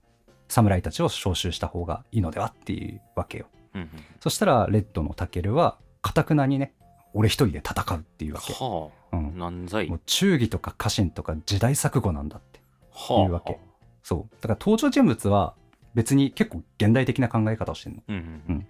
[0.49, 3.47] 侍たちを招集した方がいいのではっていうわけよ。
[3.75, 6.75] うんうん、そしたら、レッドのタケルは、かたくなにね、
[7.13, 8.53] 俺一人で戦うっていうわけ。
[8.53, 9.39] はあ、うん。
[9.39, 9.89] なんざい。
[9.89, 12.61] もう忠義とか家臣とか時代錯誤なんだって。
[12.93, 13.59] はあ、いうわけ
[14.03, 14.35] そう。
[14.41, 15.55] だから登場人物は
[15.95, 18.03] 別に結構現代的な考え方をしてるの。
[18.09, 18.67] うんうんうん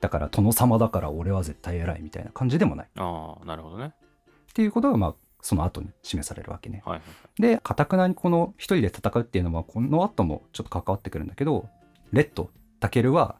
[0.00, 2.88] だから殿様だから俺は絶対偉いみたいな感じでもない。
[2.96, 3.86] ああ、なるほどね。
[3.86, 6.82] っていうことが、まあ、その後に示されるわけね。
[6.84, 11.68] はいはいで、かたくなにこの一人で戦うっていうのは、この後もちょっと関わってくるんだけど、
[12.12, 13.38] レッド、タケルは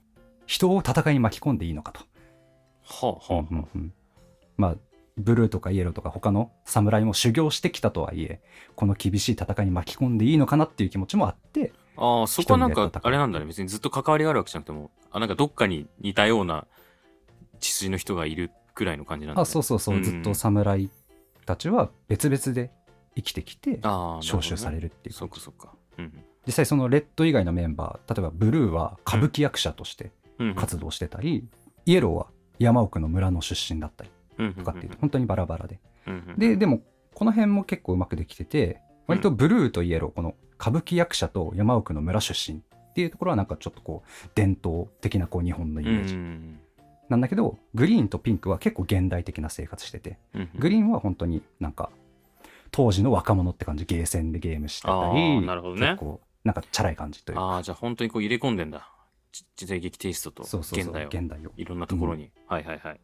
[0.48, 2.00] 人を戦いに巻き込んでいいのかと。
[2.82, 3.92] はあ、はあ、うんうんうん
[4.56, 4.76] まあ、
[5.18, 8.40] ブルーとかイエローとか他の侍も修行してきたとはいえ、
[8.74, 13.44] この厳しい戦いに巻き込んでいいのかなっていう気持ちもあって、ああ、そこはなんかあれなんだね。
[13.44, 16.66] 別にずっと関わりがあるわけじゃなくても、あ、なんかどっかに似たような
[17.60, 19.42] 血筋の人がいるくらいの感じなんだ、ね。
[19.42, 20.90] あそうそうそう、うんずっと侍
[21.44, 22.70] たちは別々で
[23.14, 25.18] 生きてきてああ、招集されるるっていうね。
[25.18, 25.74] そっかそっか。
[25.98, 30.10] うん実際そのレッド以外のメンバー例えばブルーは歌舞伎役者としてうん。
[30.54, 31.48] 活動してたり、
[31.86, 32.26] イエローは
[32.58, 36.80] 山奥の村の出身だったり動とかっていう本当にバラバラで、うんうん、ででも
[37.14, 46.60] この辺も結構うまくできてて割とブルーとイエローこの歌舞伎役者と山奥の村出身っていうところはなんかちょっとこう伝統的なこう日本のイメージ、うん
[47.08, 51.88] なんだけどグリーンとピンクは結構現代的な生活しててうんうん、グリーンは本当になんか
[52.70, 55.86] 当時の若者って感じゲーセンでゲームしてたありーなるほどね。
[55.86, 57.42] 結構なんかチャラい感じというか。
[57.42, 58.90] ああ、じゃあ本当にこう入れ込んでんだ。
[59.30, 61.08] ち時代劇テイストと現代を。
[61.08, 61.52] 現代を。
[61.56, 62.30] いろんなところに。
[62.46, 63.00] はいはいはい。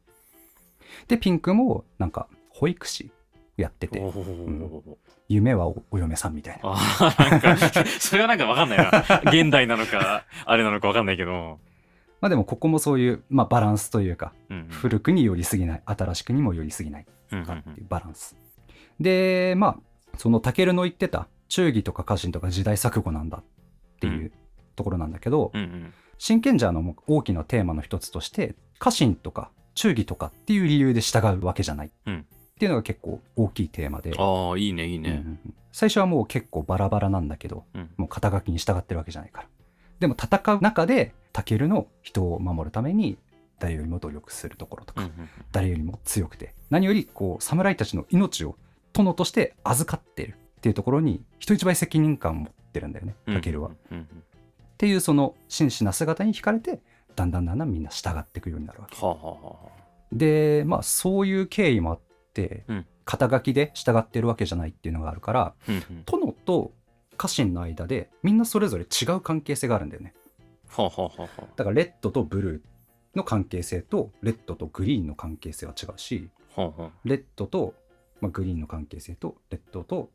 [1.08, 3.10] でピンクもなんか保育士
[3.56, 4.00] やってて。
[4.00, 6.70] おお、夢はおお嫁さんみたいな。
[6.70, 7.56] ああ、なんか、
[8.00, 9.20] それはなんかわかんないな。
[9.30, 11.58] 現代なのか、 あれなのかわかんないけど。
[12.20, 14.68] まあでもここもそういう、まあ、バランスというかうんうん。
[14.68, 18.36] 古くに寄りすぎない新しくにも寄りすぎないうんうんかっていうバランス。
[18.98, 19.78] でまあ
[20.16, 23.44] そのタケルの言ってた忠義とか家臣とか時代錯誤なんだっ
[24.00, 24.32] ていう
[24.74, 31.90] ところなんだけど、うんうん真剣者の大きなテーマの一つとして家臣とか忠義とかっていう理由で従うわけじゃない。
[32.06, 32.26] うん。
[32.54, 35.14] っていうのが結構大きいテーマで、ああ、いいね、いいうんうね。
[35.16, 35.54] んうん。
[35.72, 37.90] 最初はもう結構バラバラなんだけどうん。
[37.96, 39.48] もう肩書きに従ってるわけじゃないから。
[40.00, 43.16] でも戦う中でタケルの人を守るために
[43.58, 48.56] 誰よりも努力するところとか、うんうん誰よりも強くて何よりこう侍たちの命を
[48.92, 53.68] 殿として預かっているっていうところに人一倍責任感を持ってるんだよねうんタケルは。
[53.68, 54.06] っうんうん
[54.76, 56.80] ていうその真摯な姿に惹かれて
[57.16, 58.96] だんだんだんだんみんな従っていくようになるわけ。
[58.96, 59.68] はあはあはあ。
[60.12, 62.00] でまあそういう経緯もあっ
[62.32, 66.72] て、うん肩書きで従ってるわけじゃないっていうのがあるからうんうん殿と
[67.18, 70.14] 家臣の間でみんなそれぞれ違う関係性があるんだよね。
[70.68, 71.42] はあはあはあはあ。
[71.54, 76.90] だからレッドとブルーの関係性とレッドとグリーンの関係性は違うしはあはあ。
[77.04, 77.74] レッドと、
[78.20, 80.10] まあ、グリーンの関係性とレッドと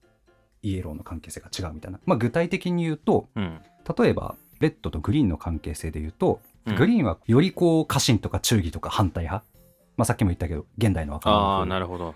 [0.64, 3.62] イエローの関係性が違うみたいな、まあ、具体的に言うとうん。
[3.98, 6.76] 例えばレッドとグリーンの関係性で言うと、うん。
[6.76, 9.46] グリーンはよりこう家臣とか忠義とか反対派、
[9.98, 12.16] まあ、さっきも言ったけど現代の若者あなるほど。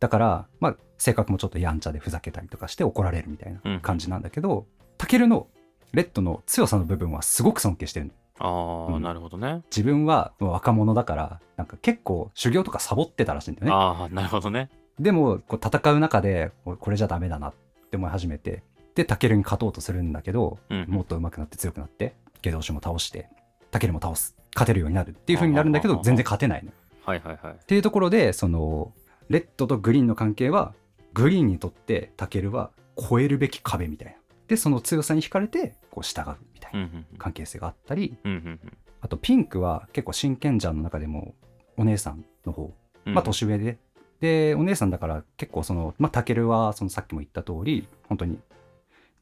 [0.00, 4.66] だから、まあ、性格もちょっとやんちゃでふざけたりとかして怒られるみたいな感じなんだけど、
[4.98, 5.46] タケルの
[5.92, 8.06] レッドの強さの部分はすごく尊敬してる。
[8.06, 9.02] のああ、うん。
[9.02, 9.62] なるほどね。
[9.70, 13.72] 自分は若者だからなんか結構修行とかサボってたらしいんだよね。
[13.72, 14.70] ああ、なるほどね。
[14.98, 17.54] でもこう戦う中でこれじゃダメだなっ
[17.90, 18.62] て思い始めて
[18.94, 23.28] でタケルに勝とうとするんだけど、うんもっと上手くなって強くなってゲドウシも倒して
[23.70, 26.70] タケルも倒す勝てるようになるっていう風になるんだけど全然勝てないの。
[26.70, 26.74] っ
[27.04, 27.56] はいはいはい。
[27.66, 28.92] ていうところでその
[29.28, 30.74] レッドとグリーンの関係は
[31.14, 34.14] グリーンにとってタケルは超えるべき壁みたいな。
[34.48, 38.60] でその強さに惹かれてこう従うみたいなうんうん関係性があったりうんうん
[39.00, 41.34] あとピンクは結構真剣者の中でも
[41.76, 42.72] お姉さんの方
[43.06, 43.14] うん。
[43.14, 43.78] まあ年上で、
[44.20, 48.38] でお姉さんだから結構そのまあタケルはそのさっきも言った通り本当に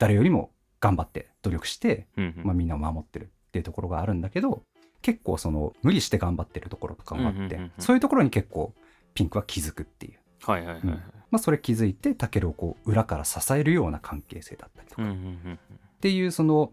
[0.01, 2.45] 誰よりも頑張って努力して、うんうん。
[2.47, 4.63] まあ、みんなを守ってるっていうところがあるんだけど
[5.03, 7.73] 結構その無理して頑張ってるところとかもあって、うんうんうんうん。
[7.79, 8.75] そういうところに結構
[9.15, 10.97] ピンクは気づくっていう、はいはいはいはい。
[11.31, 15.21] まあ、それ気づいてタケルをこう裏から支えるような関係性だったりとか、っうんうんう
[15.55, 15.59] ん
[16.01, 16.73] ていうその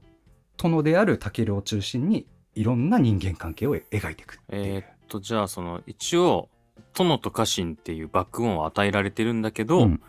[0.56, 4.40] 殿であるタケルを中心にいろんな人間関係を描いていく。
[4.50, 6.50] えーっと、じゃあ、その、一応、
[6.96, 10.02] 殿と家臣っていうバックボーンを与えられてるんだけど、うん。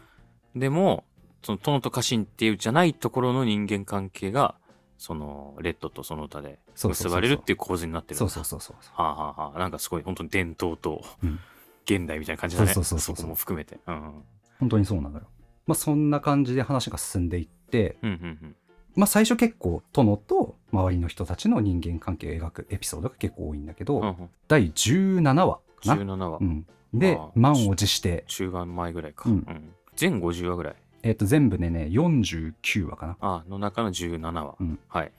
[0.56, 1.04] でも、
[1.48, 4.54] その殿と家臣っていうじゃないところの人間関係が、
[4.98, 11.40] その、レッドとその他で結ばれるっていう構図になってるそうそうそうそうはあ、はあはあ、なんかすごい本当に伝統とうん
[11.86, 12.74] 現代みたいな感じだね。
[12.74, 13.78] そうそうそうそうこも含めて。
[13.86, 14.12] うん。
[14.60, 15.24] 本当にそうなのよ。
[15.66, 18.56] まあそんな感じで話が進んでいって、うんうん
[18.94, 24.02] まあ最初結構殿と周りの人たちの人間関係を描くエピソードが結構多いんだけど、うん。
[24.02, 24.30] うんうん。
[24.48, 25.94] 第17話かな。
[25.94, 26.44] 17話う。
[26.44, 29.30] ん、で満を持して、中盤前ぐらいか。
[29.30, 29.72] ううんん。
[29.96, 30.76] 全50話ぐらい。
[31.08, 33.16] えっと全部でね49話かな。
[33.20, 34.54] あの中の17話。
[34.60, 35.12] うんはい。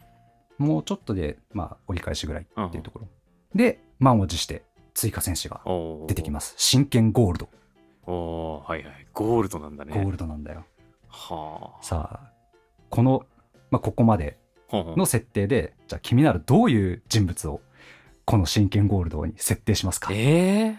[0.60, 3.08] もうちょっとで、まあ、折り返しぐらいっていうところ。
[3.56, 5.62] で、満を持して追加選手が
[6.08, 6.54] 出てきます。
[6.58, 7.50] 真剣ゴールド。
[8.06, 9.08] おーはいはい。
[9.14, 9.94] ゴールドなんだね。
[9.94, 10.66] ゴールドなんだよ。
[11.08, 11.84] はあ。
[11.84, 12.32] さあ、
[12.90, 13.26] この、
[13.72, 17.62] まあ、ここまでほんほんの設定で、じゃあ君ならどういう人物を
[18.26, 20.12] この真剣ゴールドに設定しますか？
[20.14, 20.78] えー、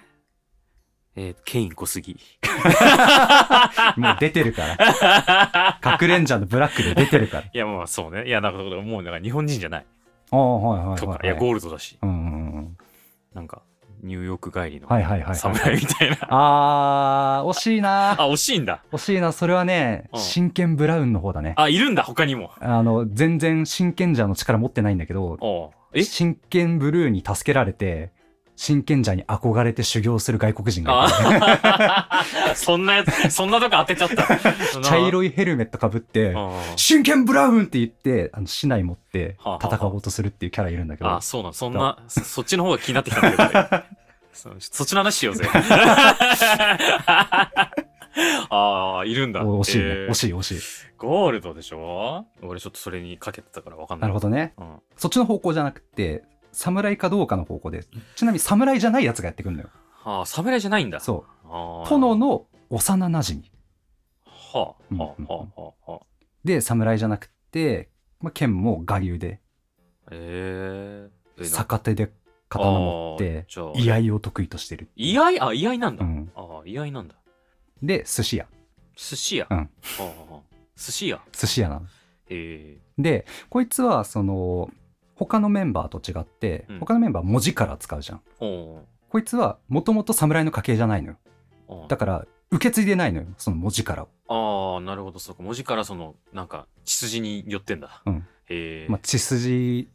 [1.16, 2.16] えー、ケイン小杉。
[3.96, 5.78] もう出てるから。
[5.80, 7.44] 核レンジャーのブラックで出てるから。
[7.44, 8.26] いや、まあそうね。
[8.26, 9.86] いや、なんかもう、なんか日本人じゃない。
[10.30, 11.40] ああ、はいはいとか、はい、いや、はい。
[11.40, 11.98] ゴールドだし。
[12.00, 12.76] うんうんうん。
[13.34, 13.62] なんか、
[14.02, 16.16] ニューヨーク帰りのはいはいはいはい侍みたいな。
[16.30, 18.82] あー、惜しいなあ、惜しいんだ。
[18.92, 19.32] 惜しいな。
[19.32, 21.54] それはね、うん真剣ブラウンの方だね。
[21.56, 22.52] あ、いるんだ、他にも。
[22.60, 26.02] あの、全然真剣者の力持ってないんだけど、え？
[26.04, 28.12] 真剣ブルーに助けられて、
[28.62, 31.06] 真剣者に憧れて修行する外国人が
[32.52, 34.26] い そんなやつ、そんなとこ当てちゃった。
[34.84, 35.08] 茶い。
[35.08, 43.82] 色いヘルメットかぶって、あ真剣ブラウンって言って、あの、市内持って戦おうとするっていうキャラいるんだけど、あ、そうなん、そんな、そそっちの方が気になってきたんだけど。
[44.34, 45.48] そそっちの話しようぜ。
[48.50, 49.42] ああ、いるんだ。
[49.42, 50.60] お惜しいね、えー惜しい惜しい。
[50.98, 52.26] ゴールドでしょ？
[52.42, 54.02] 俺ちょっとそれにかけてたからわかんな。
[54.02, 54.52] ないるほどね。
[54.58, 54.76] うん。
[54.96, 57.84] そっちの方向じゃなくて、侍かどうかの方向で、
[58.16, 59.70] ちなみに侍じゃないやつがやってくるのよ。
[59.92, 61.00] はあ、侍じゃないんだ。
[61.00, 61.88] そう。
[61.88, 62.16] 殿。
[62.16, 63.42] の幼馴染
[64.24, 66.06] はあ、うんはあ、はあ、はあ、はあ。
[66.44, 69.40] で、侍じゃなくて、まあ、剣も我流で、
[70.10, 71.20] えー。
[71.38, 72.12] えな逆手で
[72.48, 74.88] 刀持って、居合を得意としてる。
[74.96, 75.42] 居合？
[75.44, 76.04] あ、居合なんだ。
[76.04, 76.30] うん。
[76.34, 77.14] ああ、居合なんだ。
[77.82, 78.46] で、寿司屋。
[78.96, 79.46] 寿司屋？
[79.50, 79.70] うん
[80.76, 81.20] 寿司屋？
[81.32, 81.86] 寿司屋なの。
[82.28, 84.70] えで、こいつは、その、
[85.20, 88.22] 他のメンバーと違って、うん他のメンバー文字から使うじゃん。
[88.38, 91.16] こいつは、もともと侍の家系じゃないのよ。
[91.68, 94.08] ーだから、受け継いでないのよ、その文字からを。
[94.28, 95.42] ああ、なるほど、そうか。
[95.42, 98.02] 文字からその、なんか、血筋によってんだ。
[98.06, 98.86] うんへえ。
[98.88, 99.90] まあ、血筋、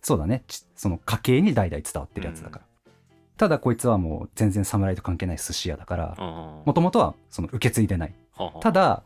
[0.00, 0.44] そうだね。
[0.46, 2.64] ちその家系に代々伝わってるやつだから。
[3.36, 8.14] ただ、こいつはもう全然侍と関係ない寿司屋だから、うんもともとはその受け継いでない。
[8.32, 9.02] はあはあただ、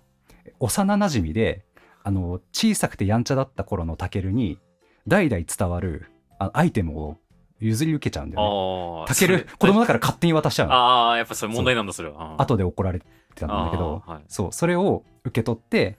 [0.60, 1.64] 幼馴染で、
[2.04, 4.58] あの、小さくてやんちゃだった頃のタケルに、
[5.06, 6.06] 代々伝わる
[6.38, 7.18] あアイテムを
[7.60, 9.00] 譲り受けちゃうんだよね。
[9.00, 9.06] ああ。
[9.08, 10.74] タケル、それ子供だから勝手に渡しちゃうの。
[10.74, 12.40] ああ、やっぱそれ問題なんだ、それは。
[12.40, 15.98] 後で怒られてたんだけど、はいそう、それを受け取って、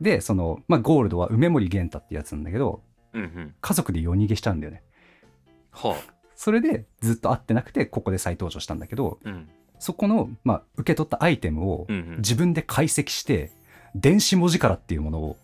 [0.00, 3.54] で、その、まあ、ゴールドは梅森源太ってやつなんだけど、うんうん。
[3.60, 4.82] 家族で夜逃げしちゃうんだよね。
[5.70, 5.96] は
[6.34, 9.28] それでずっと会ってなくて、ここで再登場したんだけど、あ。
[9.28, 9.48] うん。
[9.78, 12.16] そこの、まあ、受け取ったアイテムをうんうん。
[12.18, 13.52] 自分で解析して、
[13.94, 15.36] 電子文字からっていうものを、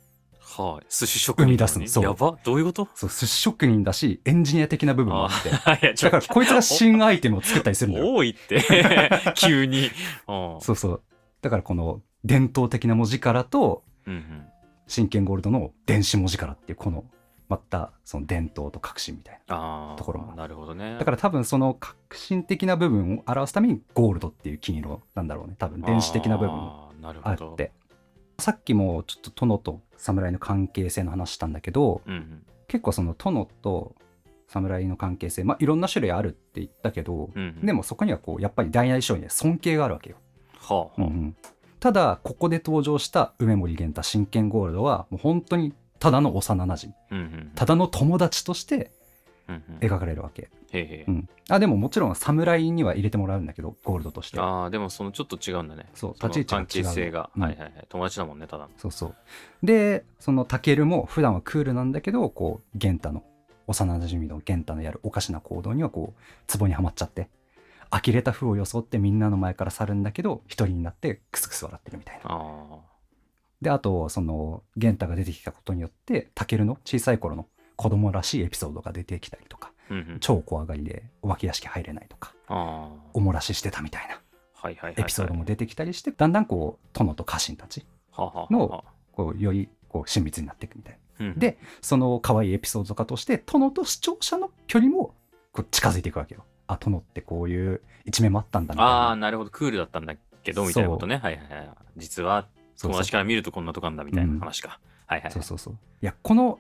[0.50, 0.86] はい。
[0.88, 2.88] 寿司職人生み出すのそうやばどういうこと？
[2.94, 8.12] そう、寿司職人だし、エンジニア的な部分もあって、あいや、ちょ だからこいつが新アイテムを作ったりするんだよ。
[8.14, 8.62] 多いって。
[9.36, 9.90] 急に。
[10.28, 11.02] うんそうそう。
[11.42, 14.46] だからこの伝統的な文字からと、うんうん。
[14.86, 17.04] 真剣ゴールドの電子文字からっていう、この、
[17.48, 19.56] また、その伝統と革新みたいな。
[19.56, 19.96] ああ。
[19.96, 20.96] ところもなるほどね。
[20.98, 25.54] だから多分その革新的な部分を表すためにゴールドっていう金色なんだろうね。
[25.58, 27.52] 多分電子的な部分もなるあほど。
[27.52, 27.72] って。
[28.40, 32.42] さっきもちょっと殿と侍の関係性の話したんだけど、うんうん。
[32.68, 33.94] 結構その殿と
[34.48, 37.66] 侍の関係性、まあいろんな種類あるって言ったけど、うんうん。
[37.66, 40.16] でもそこにはこうやっぱり大なり小には尊敬があるわけよ。
[40.59, 41.37] はあ、はあうんうん
[41.81, 47.53] ただここで登場した梅森源太真剣ゴールドはもう本当にただの幼なじみうんうん。
[47.55, 48.90] ただの友達として
[49.48, 49.76] うんうん。
[49.79, 51.04] 描かれるわけ、へえへえ。
[51.09, 55.87] うん、あでももちろん侍には入れてもらうんだけどゴールドとしてああ、でもそのちょっと違うんだね。
[55.94, 57.30] そう立ち位関置が違う係性が。
[57.37, 57.87] うんはいはいはい。
[57.88, 58.70] 友達だもんね、ただの。
[58.76, 59.14] そうそう
[59.62, 63.24] でそのタケルも普段はクールなんだけどこう源太の
[63.66, 67.28] 幼なじみの源太のやるおかしな行動にはこうツボにはまっちゃって
[67.90, 72.90] 呆れた風を装ってみんなの前から去るんだけど一人になってクスクス笑ってるみたいなあ
[73.61, 79.72] であとその源太が出てきたことによってタケルの小さい頃の子供らしいエピソードが出てきたりとか。
[80.20, 82.35] 超怖がりでお化け屋敷入れないとか。
[83.12, 84.20] おもらししてたみたいな。
[84.96, 87.87] エピソードも出てきたりしてだんだんこう殿と家臣たち
[88.18, 95.14] のこうよりこう親密になっていくみたいなうんでその可愛いエピソード化として殿と視聴者の距離も
[95.53, 99.50] こう近づいていくわけよあ殿ってこういう一面もあったんだみたいなああ、なるほど。
[99.50, 101.16] クールだったんだけど、みたいなことね。
[101.16, 101.68] はいはいはい。
[101.96, 102.46] 実は、
[102.81, 104.81] 友達から見るとこんなとこなんだみたいな話か。
[105.07, 105.31] はいはい。
[105.33, 106.59] そうそうそういやこの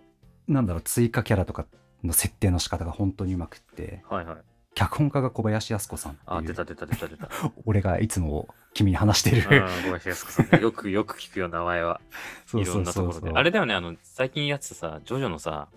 [0.48, 1.66] なんだろう追加キャラとか
[2.04, 4.36] の設定の仕方が本当にうまくってはいはい。
[4.74, 7.28] 脚本家が小林靖子さんってあ、出た出た出た出た。
[7.66, 10.60] 俺がいつも君に話してうん、る小林靖子さんね。
[10.60, 12.00] よくよく聞くよ、名前は。
[12.46, 13.38] そういろそうそうそうんなところで。
[13.38, 15.68] あれだよね、あの、最近やってたさ、ジョジョのさ、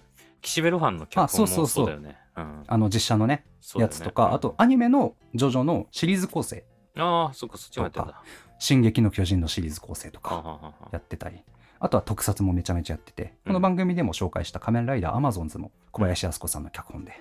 [0.41, 2.17] 岸辺露伴の脚本もあそうそうそうそうだよね。
[2.37, 2.63] うん。
[2.67, 3.43] あの実写のね
[3.75, 6.63] ねやつとか、あ、とアニメのジョジョのシリーズ構成
[6.95, 8.21] うんああ、そっか、そっちもやってんだ。
[8.59, 11.43] 「進撃の巨人」のシリーズ構成とかやってたり
[11.85, 17.11] あとは特撮もめちゃめちゃやっててこの番組でも紹介した「仮面ライダーアマゾンズ」も小林靖子さんの脚本で。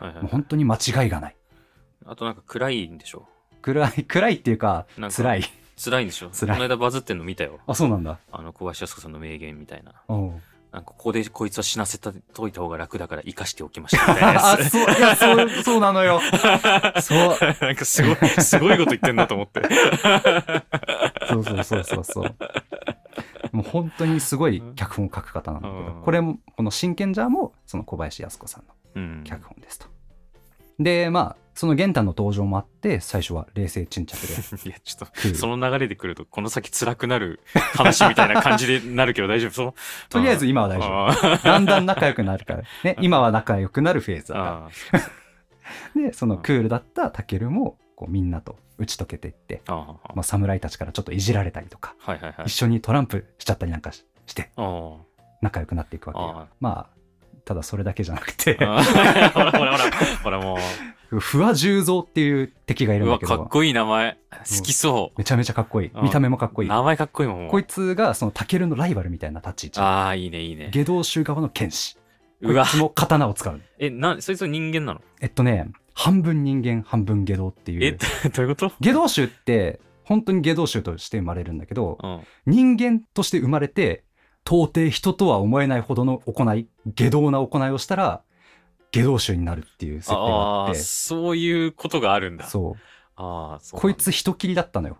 [0.00, 1.36] はいはいもう本当に間違いがない。
[2.06, 3.28] あとなんか暗いんでしょ？
[3.62, 5.42] 暗い 暗いっていうかなんか辛い。
[5.76, 6.30] 辛いんでしょ？
[6.30, 6.56] 辛い。
[6.56, 7.60] この間バズってんの見たよ。
[7.68, 8.18] あそうなんだ。
[8.32, 9.92] あの、小林靖子さんの名言みたいな。
[10.08, 10.32] おう。
[10.72, 14.70] なんかここでこいつは死なせたといた方が楽だから生かしておきましたみたいなあやつ。
[14.70, 16.20] そういやそうそうなのよ。
[17.02, 17.38] そう。
[17.60, 19.62] なんかすごい、すごいこと言ってんなと思って。
[21.28, 22.34] そうそうそうそうそう。
[23.56, 29.24] もう本当にすごい脚本を書く方なんだけど、うんこれも、この真剣ジャーも、その小林靖子さんのうん。
[29.24, 29.86] 脚本ですと。
[30.78, 34.32] で、まあ、その玄太の登場もあって、最初は冷静沈着で。
[34.64, 37.40] いや、ちょっと、その流れで来ると、この先辛くなる
[37.76, 39.50] 話みたいな感じでなるけど大丈夫？
[39.50, 39.74] そう
[40.08, 41.34] とりあえず今は大丈夫。
[41.34, 41.44] 夫。
[41.44, 42.62] だんだん仲良くなるから。
[42.84, 46.02] ね、 今は仲良くなるフェーズだかあら。
[46.02, 52.54] で、そのクールだったタケルも、こうみんなと打ち解けていって、まあ、侍たちからちょっといじられたりとか、はいはいはい一。
[52.54, 54.96] 緒にトランプしちゃったりなんかしして、あ
[55.42, 56.48] 仲良くなっていくわけあよ。
[56.58, 56.96] まあ、
[57.44, 58.82] ただそれだけじゃなくて、あ。
[59.32, 59.90] ほらほらほら、
[60.24, 60.58] ほらも
[61.10, 64.16] 不破十三っていう敵がいるんだけど、かっこいい名前。
[64.30, 65.90] 好きそめちゃめちゃかっこいい。
[65.92, 66.64] うん見た目もかっこう。
[66.64, 66.70] いい。
[66.70, 67.48] 名前かっこいいもん。
[67.48, 69.80] こいつがそのタケルのライバルみたいな立ち位置。
[69.80, 70.70] ああ、いいね、いいね。
[70.72, 71.96] 下道衆側の剣士。
[71.96, 72.00] こ
[72.42, 73.60] うわいつも刀を使う。
[73.78, 75.00] え、な、そいつは人間なの？
[75.20, 77.98] えっとね、半分人間、半分下道っていえ、う。
[78.30, 78.72] どういうこと？
[78.80, 82.20] 下道衆って、本当に下道衆として生まれるんだけど、うん。
[82.46, 84.04] 人間として生まれて、
[84.46, 88.22] 到底人とは思えないほどの行い、下道な行いをしたら、
[88.92, 92.46] 下道衆になるっていう設定があって、そういうことがあるんだ。
[92.46, 92.82] そう。
[93.16, 94.98] ああ、そうこいつ人切りだったのよ。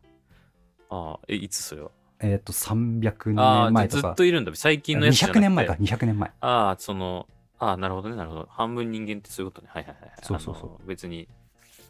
[0.90, 1.90] ああ、え、いつそれは？
[2.22, 4.24] えっと、300ああ、年前とかずっと。
[4.24, 4.52] いるんだ。
[4.54, 5.40] 最近のやつじゃなくて。
[5.40, 6.30] 200年前か、200年前。
[6.40, 7.26] ああ、その、
[7.60, 8.48] ああ、なるほどね、なるほど。
[8.50, 9.70] 半分人間ってそういうことね。
[9.72, 10.12] はいはいはいはい。
[10.22, 11.28] そうそうそう別に、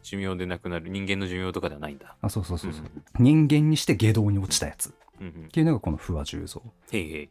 [0.02, 2.16] 寿命でなくなる、人間の寿命とかではないんだ。
[2.20, 2.82] あ、そうそうそうそう。
[2.84, 5.48] ん人間にして下道に落ちたやつっうんうん。
[5.48, 6.60] ていうのがこの不破十三。
[6.92, 7.28] へいへい。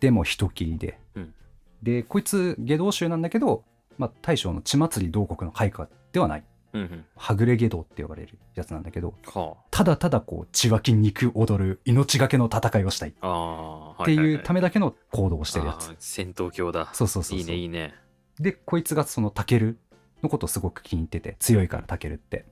[0.00, 0.98] でも人切りで。
[1.16, 1.34] うん
[1.82, 3.64] で、こいつ下道衆なんだけど、
[3.98, 6.44] まあ、大将の血祭り同国の配下ではない。
[6.72, 7.04] うんうん。
[7.16, 13.94] はぐれ下道って呼ばれるやつなんだけど、はただただこう血湧き肉踊る命がけの戦いをしたいっあ。
[13.98, 14.04] ああ。
[14.04, 15.94] ていうためめだけの行動をしてるやつ。
[15.98, 16.90] 戦闘狂だ。
[16.92, 17.38] そうそうそう。
[17.38, 17.94] いいね、いいね。
[18.38, 19.78] で、こいつがそのタケル
[20.22, 22.46] のことをすごく気に入ってて、強いからタケルって。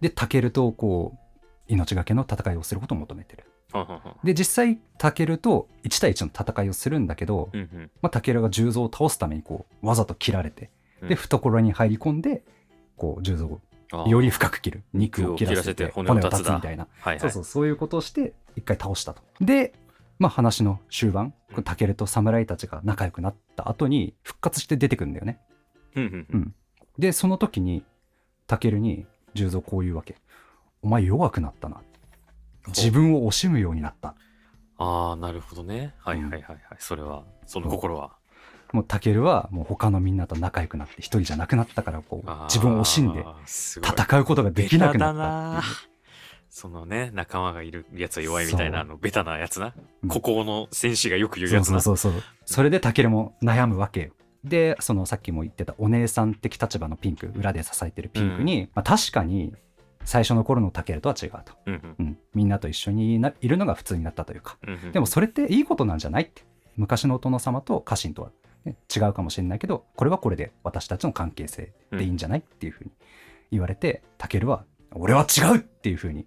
[0.00, 1.18] で、タケルとこう、
[1.68, 3.44] 命がけの戦いをすることを求めてる。
[3.72, 7.50] はははで、実際、タケルと1対1の戦いをするんだけど、
[8.02, 12.44] まあ、タケルが重蔵を倒すためにこう、わざと切られて、うんで、懐に入り込んで、
[12.96, 13.60] こう、重蔵を
[13.92, 14.82] ああより深く切る。
[14.92, 16.88] 肉を切らせて、骨を断つみたいな。
[17.00, 17.20] はいはい。
[17.20, 19.22] そうそう、そういうことをして、一回倒したと。
[19.40, 19.72] で、
[20.18, 25.40] まあ話の終盤、タケルと侍たちが仲良くなった後に復活して出てくるんだよね。
[25.96, 26.54] うんうん。
[26.98, 27.84] で、その時に、
[28.46, 30.16] タケルに重蔵こう言うわけ。
[30.82, 31.80] お前弱くなったな。
[32.68, 34.14] 自分を惜しむようになった。
[34.78, 35.94] ああ、なるほどね。
[35.98, 36.58] はいはいはいはい。
[36.78, 38.16] それは、その心は。
[38.74, 45.64] もうタケルはもう他のみんなと仲良くなって一人じゃなくなったからこう自分を惜しんで戦うことができなくなった
[46.50, 49.74] そのね、仲間がいるやつは弱いみたいな、あの、ベタなやつな。
[50.04, 50.08] うん。
[50.08, 51.80] 孤高の戦士がよく言うやつな。
[51.80, 54.10] そうそうそうそれでタケルも悩むわけよ。
[54.44, 59.52] でそのさっきも言ってたお姉さん的立場のピンク裏で支えてるピンクに、まあ、確かに
[60.04, 61.96] 最初の頃のタケルとは違うと、うんうん。
[61.98, 64.56] うん、みんなと一緒にないるのが普通になったというか。
[64.66, 64.92] うんうん。
[64.92, 66.42] でもそれっていいことなんじゃないって。
[66.76, 68.30] 昔のお殿様と家臣とは、
[68.64, 72.90] ね、違うかもしれないけどこれはこれで私たちの関係性でいいんじゃないっていうふうに
[73.50, 76.26] 言われてタケルは「俺は違う!」っていうふうに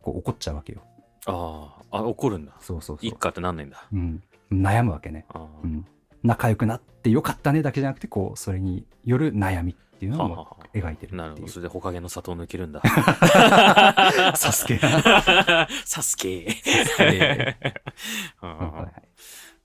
[0.00, 0.82] こう怒っちゃうわけよ
[1.26, 2.52] ああ、あ、怒るんだ。
[2.60, 3.86] そうそうそう一、家ってなんないんだ？
[3.92, 5.26] うん、悩むわけね、
[5.62, 5.86] うん、
[6.22, 11.48] 仲良くなってよかったねだけじゃなくてこうそれによる悩みっていうのもはあはあ描いてるなるほど。
[11.48, 12.80] それで、ほかげの里を抜けるんだ。
[14.34, 16.46] サスケサスケ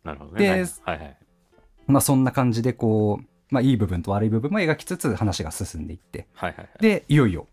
[0.04, 0.38] なるほどね。
[0.38, 0.50] で
[0.84, 1.18] はいはい。
[1.88, 6.82] まあそんな感じでこう、まあ、いい部分と悪い部分も描きつつ話が進んでいってはいはいはい。
[6.82, 7.48] でいよいよ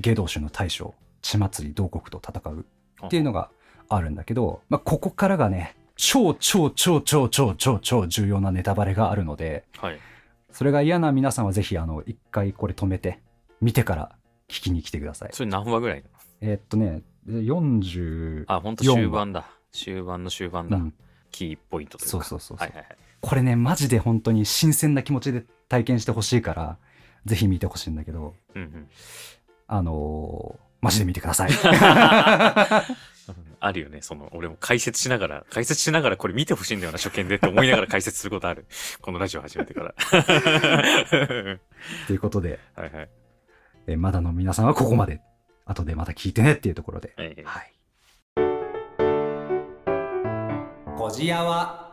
[0.00, 2.66] 芸道種の大将血祭り同国と戦う
[3.06, 3.50] っていうのが
[3.88, 9.98] あるんだけど、まあ、ここからがね超超超超超超超重要なネタバレがあるのではい。
[10.50, 13.20] それが嫌な皆さんはぜひあの一回これ止めて
[13.60, 14.12] 見てから
[14.48, 16.04] 聞きに来てくださいそれ何話ぐらい
[16.40, 19.46] えーっとね40あ、ほんと終盤だ。
[19.72, 20.76] 終盤の終盤だ。
[20.76, 20.94] うん
[21.30, 22.10] キーポイントというか。
[22.10, 22.96] そうそうそうそうはいはいはい。
[23.24, 26.76] これねマジで本当に新鮮な気持ちで体験してほしいから
[27.24, 28.88] ぜひ見てほしいんだけど、うんうん。
[29.66, 31.50] あのーマジで見てください。
[33.58, 34.02] あるよね。
[34.02, 38.66] その、俺も解説しながら、解説しながらこれ見てほしいんだよな、初見でって思いながら解説することある。
[39.00, 39.94] このラジオ始めてから。
[42.06, 43.08] ということで、はいはい。
[43.86, 45.22] えーまだの皆さんはここまで。
[45.64, 47.14] 後でまた聞いてねっていうところで。
[47.16, 47.72] はいはい。
[50.98, 51.83] こじやは。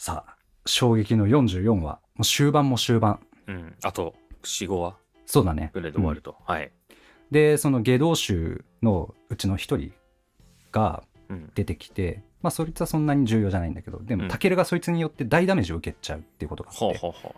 [0.00, 2.00] さあ、衝撃の44話。
[2.14, 3.20] もう終盤も終盤。
[3.46, 3.74] うん。
[3.82, 4.96] あと、4、5話
[5.26, 5.72] そうだね。
[5.74, 6.36] ぐらいで終わると。
[6.46, 6.72] はい。
[7.30, 9.92] で、その下道衆のうちの一人
[10.72, 11.50] がうん。
[11.54, 16.80] 出てきて、まあそいつはそんなに重要じゃないんだけど、でもうんタケルがそいつによって大ダメージを受けちゃうっていうことがあって。
[16.82, 17.34] ほうほうほ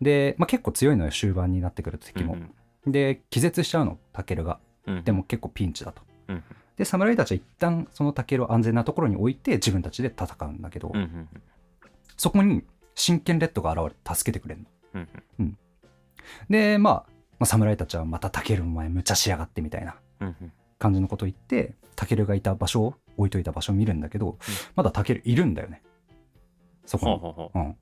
[0.00, 2.12] で、まあ結構強いのよ、終盤になってくるとう。
[2.12, 2.34] 敵も。
[2.34, 2.50] うん
[2.90, 4.58] で、気絶しちゃうの、タケルが。
[4.88, 5.04] うん。
[5.04, 6.02] でも結構ピンチだと。
[6.26, 6.42] うん。
[6.76, 11.00] で、侍たちは一旦そのタケルを安全なところに置いて自分たちで戦うんだけど、うん。
[11.00, 11.28] うん。
[12.16, 12.62] そこに
[12.94, 14.62] 真剣レッドが現れて助けてくれる
[14.94, 15.06] の。
[15.38, 15.58] うん。
[16.48, 16.94] で、まあ、
[17.38, 20.28] まあ、侍たちはまたタケルお前無茶しやがってみたいなうん。
[20.28, 20.52] うん。
[20.78, 24.38] 感じのことを言って、タケルがいた場所を、置いといた場所を見るんだけど、
[24.74, 25.82] まだタケルいるんだよね。
[26.84, 27.18] そこに。
[27.18, 27.76] ほうほうほうん。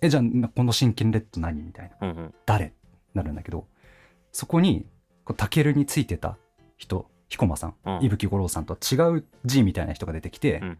[0.00, 2.08] え、じゃあ、なこの真剣レッド何みたいな。
[2.08, 2.10] う。
[2.10, 2.16] うん。
[2.16, 2.34] うん。
[2.46, 2.72] 誰？
[3.12, 3.66] なるんだけど、
[4.32, 4.86] そこに、
[5.36, 6.38] タケルについてた
[6.76, 10.78] 人、彦馬さん、うん伊吹五郎さんとは違う G みたいな人が出てきて、うん。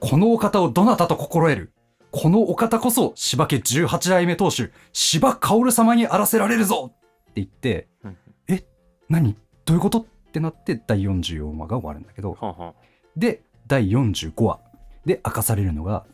[0.00, 1.72] このお方をどなたと心得る？
[2.10, 8.16] このお方こそ柴家18代目当主、柴薫様にあらせられるぞって言って、うん
[8.48, 8.64] え
[9.08, 9.36] 何？
[9.64, 10.00] どういうこと？
[10.00, 12.74] ってなって第44話が終わるんだけど、はあは
[13.16, 14.60] で、第45話。
[15.04, 16.04] で明かされるのが、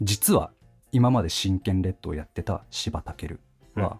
[0.00, 0.52] 実は
[0.92, 3.38] 今まで真剣レッドをやってた柴健
[3.74, 3.98] は、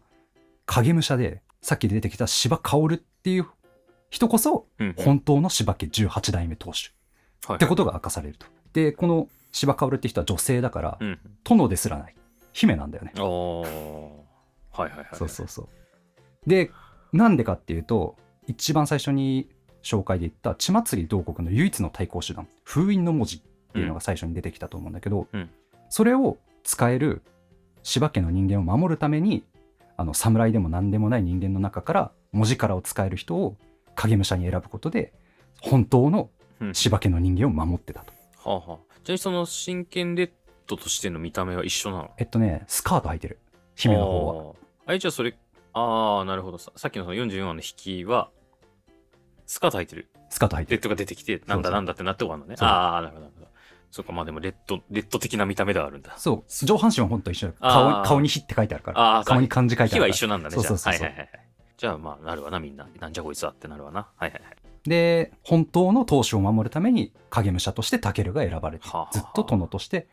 [0.64, 3.47] 影武者で、さっき出てきた柴薫っていう
[4.11, 4.95] 人こそ、うん。
[4.97, 6.95] 本当の柴家18代目当主。
[7.47, 7.57] はい。
[7.57, 8.47] ってことが明かされると。
[8.73, 11.18] で、この柴薫って人は女性だから、うん。
[11.44, 12.14] 殿ですらない。
[12.53, 13.12] 姫なんだよね。
[13.16, 15.07] はいはいはい。
[15.14, 15.68] そうそうそう。
[16.49, 16.70] で、
[17.12, 18.16] なんでかっていうと、
[18.47, 19.49] 一番最初に
[19.82, 23.40] 紹介で言った血祭り同国の唯一の対抗手段、封印の文字っ
[23.72, 25.51] ていうのが最初に出てきたと思うんだけど、うん
[25.88, 27.22] それを使える
[27.84, 29.44] 柴家の人間を守るために、
[29.97, 33.57] あの侍でも何でもない人間の中から文字からを使える人を
[33.94, 35.12] 影武者に選ぶことで、
[35.61, 36.28] 本当の
[36.59, 36.74] うん。
[36.74, 38.12] 柴家の人間を守ってたと。
[38.38, 38.95] はあはあ。
[39.07, 40.30] ちなみにその真剣レッ
[40.66, 42.11] ドとしての見た目は一緒なの？
[42.18, 43.38] えっとね、スカート履いてる。
[43.76, 44.44] 姫の方は。
[44.48, 44.54] は。
[44.86, 45.36] あれじゃあそれ、
[45.74, 46.72] ああ、なるほどさ。
[46.74, 48.30] さっきのその44話の引きは、
[49.46, 50.09] スカート履いてる。
[50.28, 50.78] スカート履いてる。
[50.78, 52.57] レッドが出てきて、なんだなんだってなって終わるのね。
[52.57, 53.48] そうああ、なるほどなるほど。
[53.92, 56.12] そうか、まあでもレッド、レッド的な見た目ではあるんだ。
[56.18, 59.00] そう、上半身は本当一緒顔顔に火って書いてあるから。
[59.00, 60.09] ああ、顔に漢字書いてあるから。
[60.09, 60.50] 一緒なんだね。
[60.50, 61.46] じゃあそうそうそうそうはいはいはいはい。
[61.76, 62.88] じゃあまあなるわな、みんな。
[62.98, 64.09] なんじゃこいつはってなるわな。
[64.16, 64.55] はいはいはい。
[64.89, 70.09] で、本当の当主を守るために影武者としてタケルが選ばれて、はあはあずっと殿として、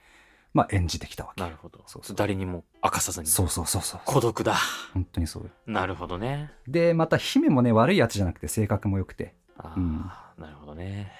[0.53, 1.41] まあ、演じてきたわけ。
[1.41, 1.83] なるほど。
[1.87, 3.27] そうそう誰にも明かさずに。
[3.27, 4.01] そうそうそうそう。
[4.05, 4.55] 孤独だ。
[4.93, 5.49] 本当にそうよ。
[5.65, 6.51] なるほどね。
[6.67, 9.35] で、また姫もね、悪いやつじゃなくて性格も良くて。
[9.57, 11.11] ああ、うんなるほどね。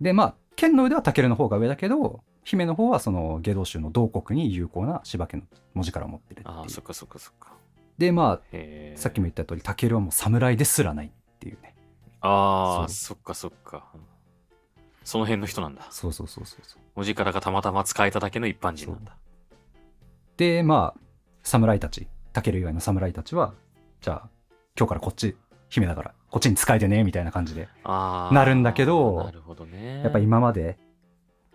[0.00, 5.42] で、まあ、剣の腕はタケルの方が上だけど、姫の方はその下道州の同国に有効な柴家の
[5.74, 7.52] 文字から持ってるってああ、そっかそっかそっか。
[7.98, 8.40] で、ま。
[8.52, 8.56] あ、
[8.96, 11.10] さっきも言った通り、タケルはもう侍ですらないっ
[11.40, 11.75] ていうね。
[12.20, 13.86] ああ、そそっかそっか。
[15.04, 15.86] その辺の人なんだ。
[15.90, 16.80] そうそうそうそうそう。
[16.96, 19.16] 文字からがたまたま使えただけの一般人なんだ。
[20.36, 21.00] で、まあ、
[21.42, 23.54] 侍たち、タケル以外の侍たちは、
[24.00, 24.28] じゃあ、
[24.76, 25.36] 今日からこっち、
[25.68, 27.68] 姫だから、こっちに使えてね、みたいな感じで。
[27.84, 30.02] なるんだけどなるほどね。
[30.02, 30.78] やっぱ今まで、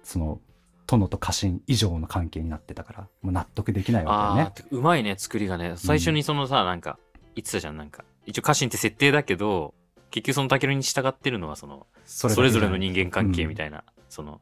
[0.03, 0.39] その、
[0.87, 4.69] 殿と家臣以上の関係になってたから、もう納得できないわけよね。
[4.71, 5.73] うまいね、作りがね。
[5.77, 6.97] 最初にそのさ、なんか、
[7.35, 8.03] 言ってたじゃん、なんか。
[8.25, 9.73] 一応家臣って設定だけど、
[10.11, 14.41] 結局そのタケルに従ってるのは、その、そそれぞれの人人間関係みたいな、その、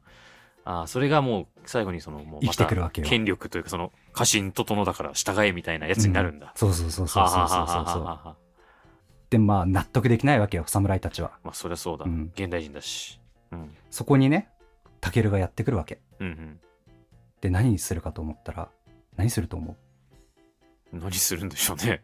[0.64, 6.52] ああ、それがもう最後にその、もう生きてくるわけよ権力というか、その、家臣と殿だから従えみたいなやつになるんだ。
[6.56, 8.36] そうそうそうそうそうそうそうそう。
[9.30, 11.32] で、まあ、納得できないわけよ、侍たちは。
[11.44, 12.04] まあ、そりゃそうだ。
[12.04, 13.20] うん現代人だし。
[13.52, 13.74] うん。
[13.90, 14.48] そこにね、
[15.00, 16.00] タケルがやってくるわけ。
[16.18, 16.60] うん
[17.40, 18.68] で、何するかと思ったら、
[19.16, 19.76] 何すると思
[20.92, 21.00] ううん。
[21.00, 22.02] 何するんでしょうね。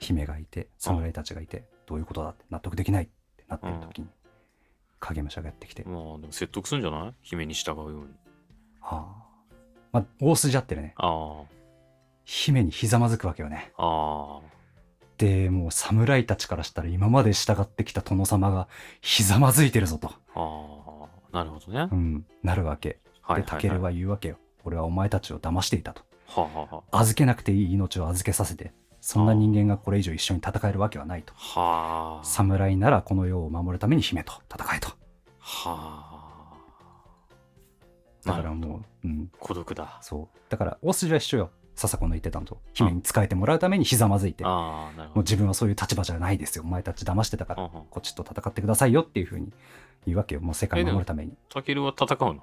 [0.00, 3.06] 姫がいて、侍たちがいて、どういうことだって納得できないっ
[3.36, 4.08] てなってる時に、
[5.00, 7.14] 影武者がやってきて、はまあ、でも説得するんじゃない？
[7.22, 8.06] 姫に従うように。
[8.82, 9.06] あ。
[9.92, 10.94] まあ、大筋合ってるね。
[10.96, 11.42] あ
[12.24, 13.72] 姫にひざまずくわけよね。
[13.76, 14.40] あ。
[14.40, 14.54] あ
[15.18, 18.66] で、もう侍たちからしたら今まで従ってきた殿様が
[19.00, 20.10] ひざまずいてるぞと、あ。
[20.34, 21.38] ああ。
[21.38, 21.80] なるほどね。
[21.80, 22.98] はいうん、なるわけ。
[23.20, 24.38] はい、で、タケルは言うわけよ。
[24.64, 26.02] 俺はお前たちを騙していたと。
[26.26, 28.72] はあ、はあはあ、預けなくていい命を預けさせて、
[29.06, 31.34] そんな人間がこれ以上一緒に戦えるわけはないと。
[31.34, 32.24] はあ。
[32.24, 34.88] 侍ならこの世を守るために姫と戦えと。
[35.38, 36.54] はあ。
[38.24, 39.98] だからもう、うん、孤独だ。
[40.00, 40.38] そう。
[40.48, 41.50] だから大筋は一緒よ。
[41.74, 45.20] 笹子の言ってたのと姫に仕えてもらうためにひざまずいて、もああ、なるうほど。
[45.20, 49.52] 自分はそういう立場じゃないですよお前たち騙してたから、こっちと戦ってくださいよっていうふうに
[50.06, 52.42] 言うわけよもう世界を守るためにタケルは戦うの？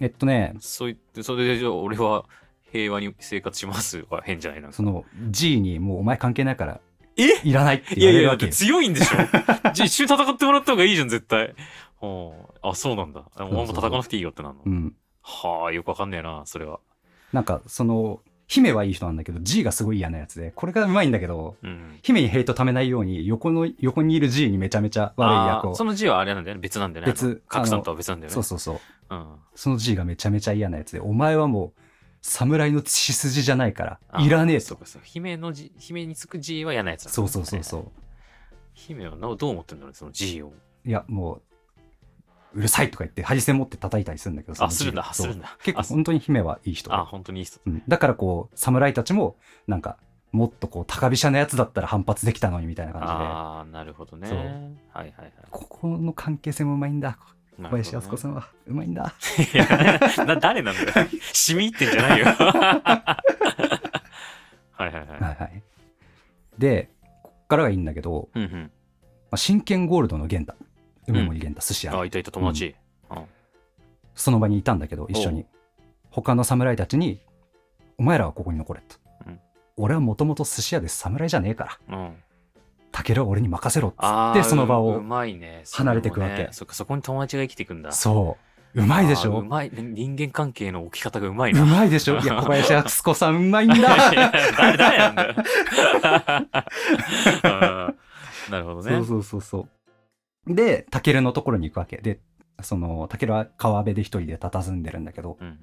[0.00, 2.24] えっとねそう言って、それで、じゃあ俺は
[2.72, 6.80] 平和に生活しますは変じゃないなその G にもうお前関係ないから
[7.16, 7.48] え？
[7.48, 9.16] いらないっていやいや、だって言われるわけよ強いんでしょ
[9.74, 11.54] じゃあ一緒に戦ってもらった方がいいじゃん、絶対。
[12.02, 13.24] うんあ、そうなんだ。
[13.36, 14.62] あもうあんま戦わなくていいよってなるの？
[14.64, 16.80] うんはあ、よくわかんねえな、それは。
[17.32, 21.98] なんかその姫はいい人なんだけど G がすごい嫌なやつでこれがうまいんだけどうん。
[22.02, 26.60] 姫にヘイト貯めないように横の横にいる G にめちゃめちゃ悪い役をその字はあれなんだよね。
[26.60, 27.12] 別なんだよね。
[27.12, 28.34] 別格さんとは別なんだよね。
[28.34, 28.78] そうそうそう
[29.10, 29.26] うん。
[29.54, 31.80] その G がめちゃめちゃ嫌なやつでお前はもう
[32.22, 35.02] 侍の血筋じゃないからあいらねえとそうかそう。
[35.04, 37.90] 姫の字、姫につく字は嫌なやつなんだそうそうそうそう
[38.74, 40.52] 姫はなどう思ってんだろうね、その字を。
[40.84, 41.42] いやもう
[42.52, 45.56] うるさいとか言ってハリセン持って叩いたりするんだけどあ、G するんだ、するんだ。
[45.62, 47.60] 結構本当に姫はいい人であ、本当にいい人。
[47.66, 49.98] うんだからこう侍たちもなんか
[50.32, 54.28] もっとこう高飛車なやつだったら反発できたのにみたいな感じでああ、なるほどね。
[54.92, 55.32] はいはいはい。
[55.50, 57.18] ここの関係性もうまいんだ
[57.68, 58.30] 小林靖子さん。
[58.32, 59.14] んはうまいんだ
[59.52, 59.66] いや
[60.24, 60.88] な誰なんだよ。
[61.32, 62.26] 染み入ってんじゃないよ。
[62.26, 63.22] は
[64.80, 65.06] いはいはい。
[65.08, 65.62] はいはい
[66.58, 66.90] で
[67.22, 68.50] こっからがいいんだけど、うんうん。
[68.52, 68.68] ま
[69.32, 70.64] あ、真剣ゴールドの源太
[71.08, 72.66] 梅森源太寿司屋、あ、いたいた友達。
[73.10, 73.24] うん
[74.14, 75.46] その場にいたんだけど一緒に
[76.10, 77.20] 他の侍たちに
[77.96, 78.96] 「お前らはここに残れ」と、
[79.26, 79.40] うん
[79.76, 82.14] 俺はもともと寿司屋で侍じゃねえからうん。
[82.92, 85.00] タケルは俺に任せろっつってその場を。
[85.00, 87.92] 離れてくわけねそっか、そこに友達が生きていくんだ。
[87.92, 88.36] そ
[88.74, 89.38] ううまいでしょ？
[89.40, 89.70] うまい。
[89.72, 91.66] 人間関係の置き方がうまいううな。
[91.66, 92.18] まいでしょ？
[92.20, 95.34] いや小林靖子さんうまいんだや誰、誰なんだよ。
[97.44, 98.90] うんなるほどね。
[98.96, 99.68] そうそうそうそ
[100.48, 102.20] うでタケルのところに行くわけで
[102.62, 105.58] そのタケルは川辺で一人で佇んでるんだけどうん。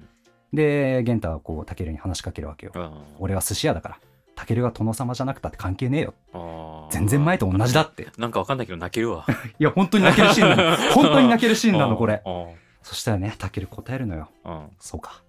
[0.52, 3.98] で源太はこうタケルに話しかけるわけようん俺は寿司屋だから
[4.38, 8.06] タケルが殿様じゃなくたって関係ねえよ全然前と同じだって。
[8.18, 9.26] なんかわかんないけど泣けるわ。
[9.58, 10.76] いや本当に泣けるシーンなの。
[10.94, 12.22] 本当に泣けるシーンなのこれ。
[12.24, 12.54] うん。
[12.84, 14.28] そしたらねタケル答えるのよ。
[14.44, 14.70] うん。
[14.78, 15.24] そうか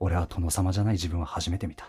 [0.00, 1.88] 俺は殿様じゃない自分は初めて見た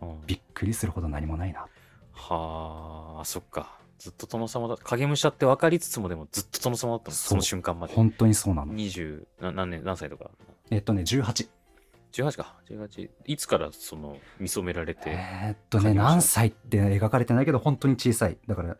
[0.00, 0.26] うん。
[0.26, 1.66] びっくりするほど何もないな。
[2.12, 3.76] はあ、そっか。
[3.98, 4.78] ずっと殿様だ。
[4.78, 7.14] 影武者って分かりつつもでもずっと殿様だったの？
[7.14, 7.94] その瞬間まで。
[7.94, 8.72] 本当にそうなの。
[8.72, 10.30] 20な何年何歳とか？
[10.70, 11.48] えっとね18
[12.14, 12.54] 18か。
[12.70, 18.38] 18いつからその見初められて、えーっとね何歳って描かれてないけど本当に小さい。
[18.46, 18.76] だからま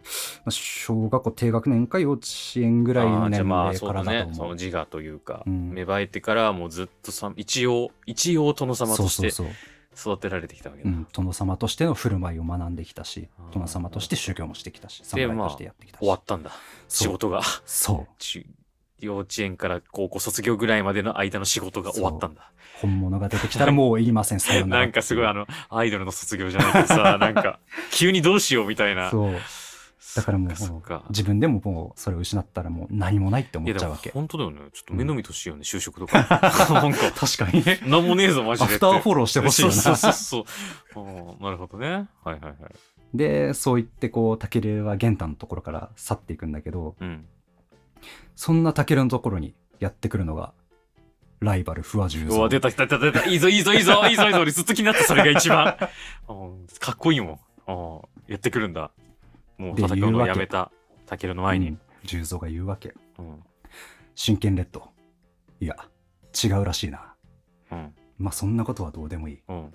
[0.46, 2.26] あ小学校低学年か幼稚
[2.56, 4.36] 園ぐらいの年あーじゃあまあ齢からそうだねだと思う。
[4.36, 5.70] その自我というか、うん。
[5.72, 9.28] 芽生えてからもうずっとさ一応一応殿様として
[9.96, 10.88] 育てられてきたわけだ。
[10.88, 16.52] うん、殿様としての振る舞いを学んできたし殿様として修行もしてきたしで侍としてやってきたし、終わったんだ。
[16.88, 17.42] 仕事が。
[17.64, 18.12] そう。
[18.18, 18.46] ち
[19.04, 22.50] 幼稚園から高校卒業ぐらいまでの間の仕事が終わったんだ。
[22.80, 24.40] 本物が出てきたらもういりません。
[24.40, 29.10] さよならなんかすごいあのアイドルの卒業じゃないけどさ なんか急にどうしようみたいな。
[29.10, 29.34] そう。
[30.16, 30.50] だからもう
[31.08, 34.10] 自分でももうそれを失ったらもう何もないって思っちゃうわけ。
[34.10, 34.60] 本当だよね。
[34.72, 36.18] ちょっと目の見としようね、就職とか。
[36.70, 37.80] なんか 確かにね。
[37.84, 39.74] なんもねえぞマジでアフターフォローしてほしいよな。
[39.74, 40.44] そうそうそう
[40.92, 41.42] そう。
[41.42, 41.88] なるほどね。
[41.88, 42.54] はいはいはい。
[43.14, 47.24] でそう言ってこうタケルは玄太のところから去っていくんだけどうん
[48.36, 50.52] そんなタケルのところにやってくるのが
[51.40, 53.26] ライバル不破十うわ、出三た出た出た。
[53.26, 54.40] いいぞいいぞいいぞいいぞいいぞ。
[54.40, 55.76] 俺ずっと気になってそれが一番。
[56.28, 58.02] うんかっこいいもん。
[58.26, 58.90] うんやってくるんだ。
[59.58, 60.70] もうで戦うのをやめた。
[61.06, 61.68] タケルの前に。
[61.68, 63.42] うん十三が言うわけうん。
[64.14, 64.90] 真剣レッド
[65.60, 65.74] いや
[66.44, 67.14] 違うらしいな
[67.72, 67.94] うん。
[68.18, 69.74] まあそんなことはどうでもいいうん。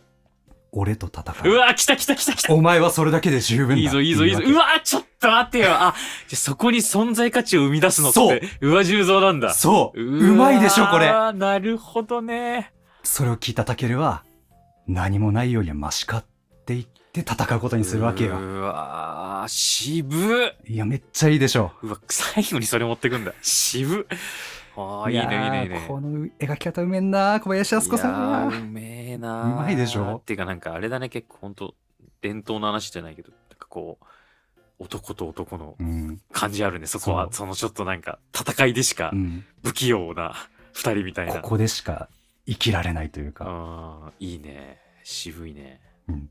[0.71, 2.53] 俺と戦ううわ来た来た来た来た。
[2.53, 4.41] お前はそれだけで十分だいいぞいいぞいいぞ。
[4.45, 5.71] うわちょっと待ってよ。
[5.71, 5.95] あ、
[6.27, 9.53] じゃそこに存在価値を生み出すのって、そううわ重蔵なんけだ。
[9.53, 12.71] そうううまいでしょこれあなるほどね。
[13.03, 14.23] それを聞いたタケルは
[14.87, 16.25] 何もないよりはマシかっ
[16.65, 20.55] て言って戦うことにするわけようわ渋っ。
[20.67, 23.33] いやめっちゃいいでしょうわ、最後にそれ持ってくんだ。
[23.41, 24.17] 渋っ。
[24.81, 25.85] ああ、いいね、いいね、いいね。
[25.87, 30.17] この描き方うめんな小林靖子さんうめえなうまいでしょ？
[30.17, 31.75] っていうかなんかあれだね、結構ほんと、
[32.21, 34.05] 伝統の話じゃないけど、なんかこう、
[34.79, 37.29] 男と男のうん、感じあるね、そこは。
[37.31, 40.33] そのちょっとなんか、戦いでしかうん、不器用な
[40.73, 41.41] 二人みたいな。
[41.41, 42.09] ここでしか
[42.47, 44.79] 生きられないというか、ああ、いいね。
[45.03, 45.81] 渋いね。
[46.07, 46.29] うん、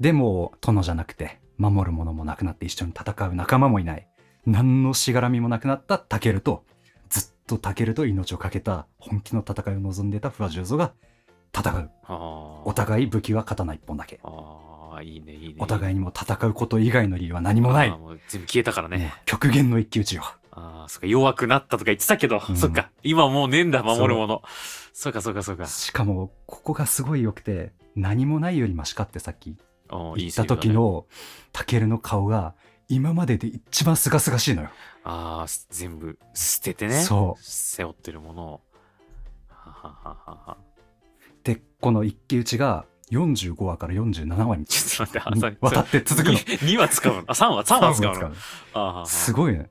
[0.00, 4.06] でも殿じゃなくて守る者もなくなって一緒に戦う仲間もいない
[4.44, 6.64] 何のしがらみもなくなったタケルと
[7.46, 10.92] とタケルと命を懸けた本気の戦いを望んでいた不破十三が
[11.56, 11.90] 戦う。
[12.64, 14.20] お互い武器は刀一本だけ
[15.02, 15.54] いいね、いいね。
[15.58, 18.98] お互いににも戦うこと以外の理由は何もないもう全部消えたからね。
[18.98, 20.22] もう極限の一騎打ちよ
[20.52, 24.42] ああ、そっか、弱くなったとか言ってたけど、うんそっか、今もうねえんだ、守るもの。
[24.92, 25.66] そうか、そうか、そうか。
[25.66, 29.56] しかもここがすごい良くて何もないよりマシかってさっき
[30.16, 31.06] 言った時、の
[31.52, 32.54] タケルの顔が
[32.88, 34.70] 今までで一番すがすがしいのよ。
[35.04, 37.00] ああ、す全部捨ててね。
[37.00, 38.60] そう背負ってるものを。
[39.48, 40.56] ははははは。
[41.42, 46.38] でこの一騎打ちが45話から47話に ちょっと待って、あ、渡って続くの。
[46.38, 47.18] 2話使うの？
[47.20, 48.32] あ、3話、3話使うの？
[48.74, 49.70] あははすごいね。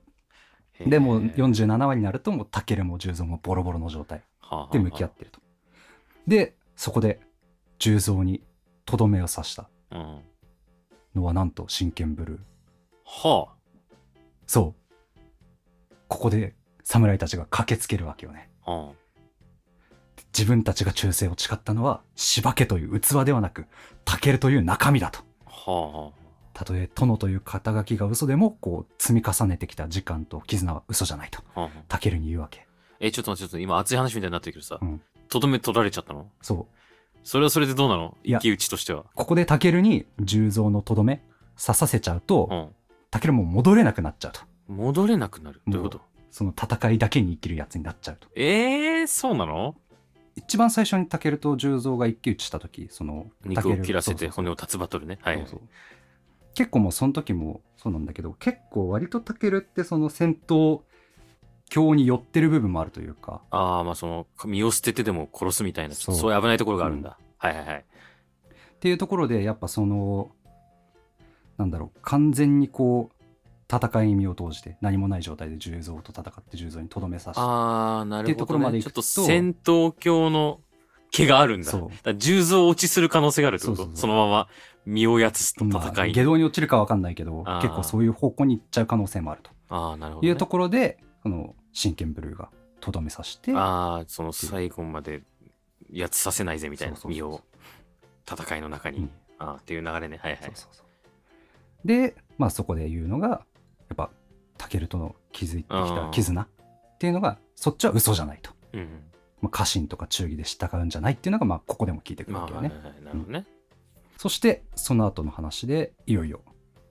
[0.86, 4.22] でもう47話になるともうタケルも重蔵もボロボロの状態
[4.72, 5.40] で向き合ってると。
[6.26, 7.20] でそこで
[7.78, 8.42] 重蔵に
[8.84, 10.20] とどめを刺したうん。
[11.14, 12.40] のはなんと真剣ブルー。
[13.06, 13.48] は
[14.46, 15.94] そう。
[16.08, 16.54] ここで
[16.84, 18.50] 侍たちが駆けつけるわけよね。
[18.64, 18.72] あ。
[18.72, 18.92] は
[20.36, 23.66] 自分たちが忠誠を誓ったのは柴家という器ではなく
[24.04, 25.20] タケルという中身だと。
[25.46, 25.70] あ。
[25.70, 26.10] は
[26.52, 31.62] たとえ殿という肩書きが嘘でもこう積み重ねてきた時間と絆は嘘じゃないとあ。
[31.62, 31.70] はあ。
[31.88, 32.66] タケルに言うわけ。
[32.98, 36.30] え、ちょっと待って、ちょっと今熱い話みたいになってるけどさうん、とどめ取られちゃったの？
[36.40, 36.76] そう。
[37.24, 38.16] それはそれでどうなの？
[38.24, 39.04] いや打ちとしては。
[39.14, 41.22] ここでタケルに重蔵のとどめ
[41.60, 42.68] 刺させちゃうと、うん。
[43.16, 44.40] タケルもう戻れなくなっちゃうと。
[44.68, 45.62] 戻れなくなる。
[45.66, 46.02] どういうこと？
[46.30, 48.28] その戦いだけに生きるやつになっちゃうと。
[48.34, 49.74] えー、そうなの？
[50.34, 55.16] 一番最初にタケルと重蔵が一騎打ちした時、その肉を切らせて骨を立つバトルね。
[55.22, 55.46] はい。
[56.54, 60.82] 結構もうその時もそうなんだけど結構割とタケルってその戦闘
[61.70, 67.18] 強に寄ってる部分もあるというかああ、まあその、身を捨ててでも殺すみたいな、そうそういう危ないところがあるんだ。
[67.38, 67.76] はいはいはい。
[67.78, 70.32] っていうところでやっぱその
[71.58, 73.16] なんだろう完全にこう
[73.72, 78.82] 戦いに身を投じて何もない状態で重蔵と戦って重蔵にとどめさせてああ、なるほど、っていうところまでね。
[78.82, 80.60] ちょっとと戦闘狂の
[81.10, 81.70] 毛があるんだ。
[81.70, 83.76] そうだ重蔵落ちする可能性があるってこと？
[83.76, 84.48] そうそうそうそのまま
[84.84, 86.14] 身をやつとまあ戦いに。
[86.14, 90.28] 下道に落ちるかわかんないけど結構そういう方向に行っちゃう可能性もあるとああ、なるほど、ね。
[90.28, 92.50] いうところでこの真剣ブルーが
[92.80, 95.22] とどめさせてああ、その最後まで
[95.90, 97.40] やつさせないぜみたいな身を
[98.30, 98.98] 戦いの中に。
[98.98, 100.18] うんああ、っていう流れね。
[100.22, 100.52] はいはいそう。
[100.54, 100.85] そうそう
[101.86, 103.40] でまあそこで言うのがや
[103.94, 104.10] っぱ
[104.58, 106.48] タケルとの築いてきた絆っ
[106.98, 108.88] ていうのがそっちは嘘じゃないと、うん。
[109.40, 113.46] まあ、家臣とか忠義で従うんじゃないっていうのがまあここでも聞いてくるまあ、わけよね。
[114.18, 116.40] そしてその後の話でいよいよ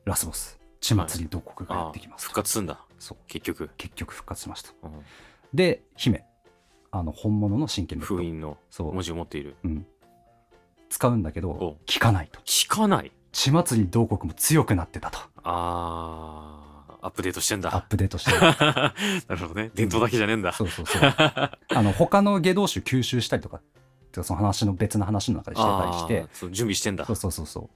[0.05, 2.79] ラスボス血祭り同国がやってきます、復活すんだ。
[2.99, 3.17] そう。
[3.27, 3.71] 結局。
[3.77, 4.71] 結局復活しました。
[4.83, 4.91] うん。
[5.53, 6.23] で姫。
[6.91, 8.93] あの本物の真剣封印のそう。
[8.93, 9.55] 文字を持っている。
[9.63, 9.85] うん、
[10.89, 11.57] 使うんだけどお。
[11.57, 12.39] 効かないと。
[12.41, 13.11] 聞かない。
[13.35, 15.19] 血祭り同国も強くなってたと。
[15.43, 17.81] ああ、アップデートしてんアッだ。
[17.81, 18.93] プデートして な
[19.27, 19.71] るほどね。
[19.75, 20.53] 伝統だけじゃねえんだ。
[20.53, 21.01] そうそうそう。
[21.11, 23.59] あの他の下道種吸収したりとか
[24.13, 26.27] てかその話の別の話の中でしてたりして。
[26.31, 27.05] そう準備してんだ。
[27.05, 27.15] そう。
[27.17, 27.69] そうそうそ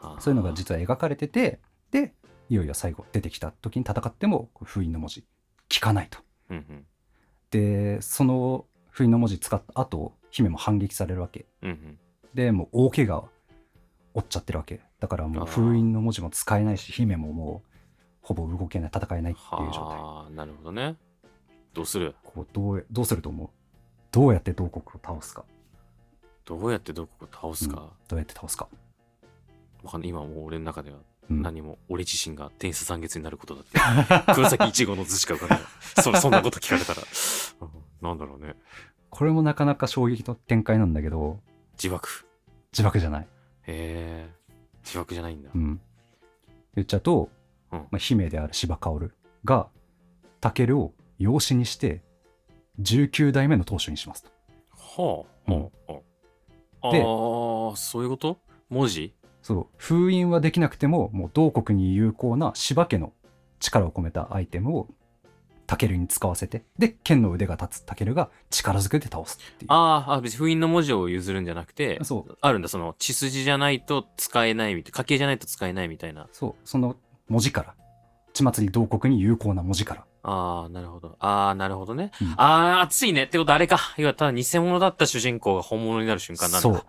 [0.00, 0.20] う。
[0.20, 1.58] そういうのが実は描かれてて
[1.90, 2.14] で
[2.48, 5.24] いよいよ最後出てきた時に戦っても封印の文字
[5.68, 6.20] 聞かないと。
[6.50, 6.86] うんうん。
[7.50, 11.46] でその封印の文字使った後姫も反撃されるわけ。
[11.62, 11.98] うんうん。
[12.34, 13.28] でもう大怪我を
[14.14, 17.68] 負っちゃってるわけだからもう封印の文字も使えないし姫ももう
[18.22, 20.94] ほぼ動けない戦えないっていう状態はあ、なるほどね。
[21.74, 22.14] どうする？
[22.22, 23.50] こうどうどうすると思う？
[24.12, 25.44] どうやって同国を倒すか、
[26.44, 28.68] どうやってどこを倒すか、どうやって倒すか、
[29.82, 30.98] わかんない今もう俺の中では
[31.28, 33.80] うん何も俺自身が天差残月になることだって。
[34.34, 35.58] 黒崎一号の図しか浮かんない。
[36.00, 37.02] そそんなこと聞かれたら。
[37.62, 37.68] うん
[38.00, 38.54] なんだろうね。
[39.10, 41.40] これもなかなか衝撃の展開なんだけど
[41.74, 42.26] 自爆。
[42.72, 43.26] 自爆じゃない、へ
[43.66, 44.30] え。
[44.84, 45.50] 自爆じゃないんだ。
[45.54, 45.58] う。
[45.58, 45.80] ん、
[46.74, 47.28] 言っちゃうと、
[47.70, 47.78] うん。
[47.78, 49.10] まあ、姫である芝薫
[49.44, 49.68] が
[50.40, 52.02] タケルを養子にして
[52.80, 54.30] 19代目の当主にしますと。
[54.70, 55.52] はあ。
[55.52, 55.62] うん。
[55.62, 55.70] は
[56.82, 56.88] あ。
[56.88, 58.38] あでーそういうこと？
[58.68, 59.14] 文字？
[59.40, 59.66] そう。
[59.76, 63.12] 封印はできなくてももう同国に有効な芝家の
[63.60, 64.88] 力を込めたアイテムを
[65.72, 76.28] タケルに使わせてで剣の腕が立つタケルが力ずくで倒すっていうあーあ、別に封印の文字を譲るんじゃなくて、そうあるんだ、その血筋じゃないと使えないみたいな、家系じゃないと使えないみたいな。
[76.30, 76.96] そうその
[77.30, 77.74] 文字から
[78.34, 81.16] 血祭り同国に有効な文字からああ、なるほど。
[81.20, 82.10] ああ、なるほどね。
[82.20, 83.22] うんああ、熱いね。
[83.22, 83.78] ってことあれか。
[83.96, 86.60] 要はただ偽物だった主人公が本物になる瞬間なんだ。
[86.60, 86.84] そう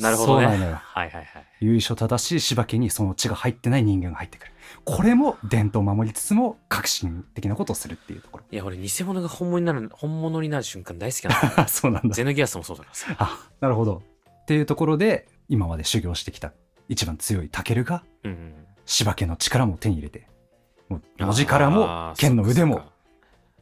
[0.00, 0.46] なるほどね。
[0.46, 1.46] そうなのよはいはいはい。
[1.60, 4.52] 由緒正しい芝家にその血が入ってない人間が入ってくる
[4.84, 11.62] これも伝統を守りつつも革新的なことをするっていうとこいや、俺、偽物が本物になる、本物になる瞬間大好きなんだ。
[11.62, 13.16] ろ そうなんだゼノギアスもそうだからさ。
[13.18, 14.02] あなるほど
[14.42, 16.52] っていうところで今まで修行してきた
[16.88, 18.54] 一番強いタケルがうんうん。
[18.84, 20.26] 芝家の力も手に入れて
[20.88, 22.82] もう文字からも剣の腕も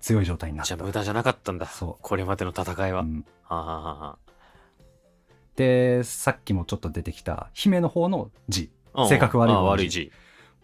[0.00, 1.66] 強い状態になったじゃあ無駄じゃなかったんだ。
[1.66, 3.00] そうこれまでの戦いは。
[3.02, 4.18] うんはあ、はあは
[5.60, 8.70] でさっきもちょっと出てきた姫の方の字。
[8.94, 10.10] あ、性格悪い方の悪い字。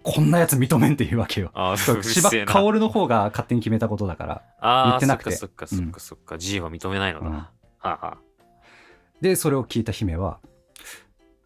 [0.02, 1.50] こんなやつ認めんって言うわけよ。
[1.52, 4.42] ああ、そううるせ芝薫の方が勝手に決めたことだから。
[4.58, 5.32] ああ、言ってなくて。
[5.32, 6.38] そっかそっかそっかそっか。
[6.38, 7.26] G は認めないのだ。
[7.26, 7.34] うん。
[7.34, 8.18] はあは
[9.20, 10.38] でそれを聞いた姫は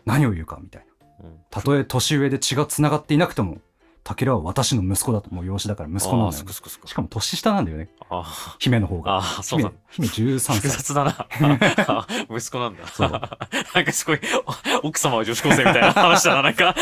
[0.05, 0.87] 何を言うかみたい
[1.21, 1.27] な。
[1.29, 3.59] うんたとえ年上で血が繋がっていなくても、
[4.03, 5.33] タケルは私の息子だと。
[5.35, 6.53] もう養子だから息子なんだよね。
[6.87, 7.91] しかも年下なんだよね。
[8.11, 8.25] あ
[8.59, 9.19] 姫の方が。
[9.19, 10.77] あー、そうな姫姫13複歳。
[10.79, 11.27] 雑だな。
[11.89, 12.87] あ 息子なんだ。
[12.89, 14.21] そう なんかすごい、
[14.83, 16.75] お奥様は女子高生みたいな話だな、なんか。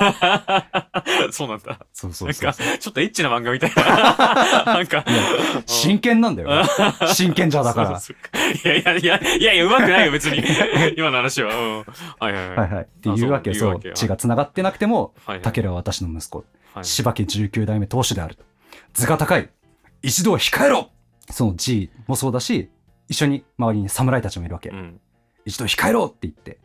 [1.30, 1.78] そうなんだ。
[1.92, 2.78] そうそうそうなんか、。
[2.78, 4.64] ちょっとエッチな漫画みたいな。
[4.74, 5.04] なんか、
[5.66, 6.64] 真剣なんだよ。
[7.14, 8.00] 真剣じゃだから。
[8.00, 10.42] そうそうそういやいやいや、いやいや、うまくないよ、別に。
[10.96, 11.54] 今の話は。
[11.54, 11.78] うん。
[11.78, 12.56] はいはいはい。
[12.56, 12.84] はいはい。
[12.84, 13.80] っていうわけ、そう。
[13.94, 16.44] 血が繋がってなくても、はいはいタケルは私の息子。
[16.74, 18.44] はい柴家19代目当主であると。
[18.94, 19.48] 図が高い。
[20.02, 20.90] 一度は控えろ
[21.30, 22.70] その G もそうだし、
[23.08, 24.70] 一緒に周りに侍たちもいるわけ。
[24.70, 25.00] うん。
[25.44, 26.58] 一度控えろって言って。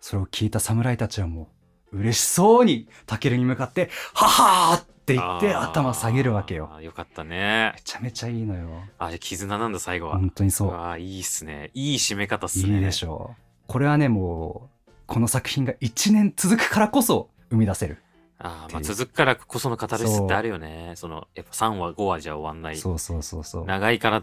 [0.00, 1.46] それを聞いた侍たちはもう、
[1.92, 6.70] 嬉しそうにタケルに向かって、ははーって言って頭下げるわけよ。。
[6.80, 7.80] よかったねめ。
[7.82, 8.68] ちゃめちゃいいのよ。
[8.98, 10.18] あ、じゃあ絆なんだ、最後は。
[10.18, 10.72] 本当にそうう。
[10.72, 11.70] わいいっすね。
[11.74, 12.76] いい締め方っすね。
[12.76, 13.42] いいでしょう。
[13.66, 17.98] これはね、もう、この作品が1年続くからこそ生み出せる。
[18.38, 20.92] あーまあ、続くからこそのカタルシスってあるよね。
[20.94, 22.76] その、やっぱ3話、5話じゃ終わんない。
[22.76, 23.64] そうそうそうそう。
[23.66, 24.22] 長いから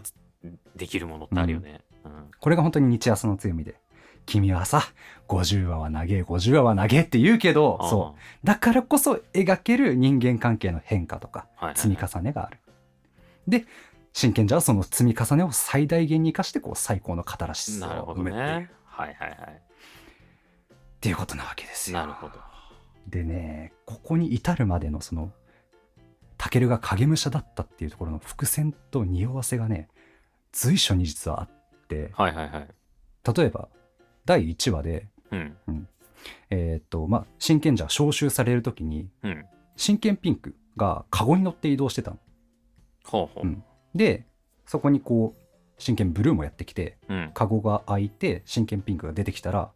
[0.74, 1.82] できるものってあるよね。
[2.04, 2.30] うん。
[2.40, 3.76] これが本当に日朝の強みで。
[4.28, 4.82] 君はさ、
[5.28, 8.46] 50話は長え、50話は長えって言うけど、そう。
[8.46, 12.58] だからこそ描ける人間関係の変化とか、積み重ねがある。
[13.48, 13.64] で、
[14.12, 18.36] 真剣者はその積み重ねを最大限に生かして、こう、最高のカタラシスなるほどを埋めて。
[18.36, 18.70] ね。
[18.84, 19.38] はいはいはい。
[19.50, 19.62] っ
[21.00, 21.98] ていうことなわけですよ。
[21.98, 22.34] なるほど。
[23.06, 25.32] でね、ここに至るまでのその、
[26.36, 29.88] タケルが影武者だったっていうところの伏線と匂わせがね、
[30.52, 31.48] 随所に実はあっ
[31.88, 32.68] て、はいはいはい。
[33.34, 33.68] 例えば、
[34.28, 35.56] 第1話で、うん。
[36.50, 39.46] えーっと、まあ、真剣者が招集されるときに、うん。
[39.74, 42.18] 真剣ピンクがカゴに乗って移動してたの。
[43.04, 43.46] ほうほう。
[43.46, 43.64] うん
[43.94, 44.26] で、
[44.66, 47.30] そこにこう、真剣ブルーもやってきて、うん。
[47.32, 49.70] カゴが開いて、真剣ピンクが出てきたら、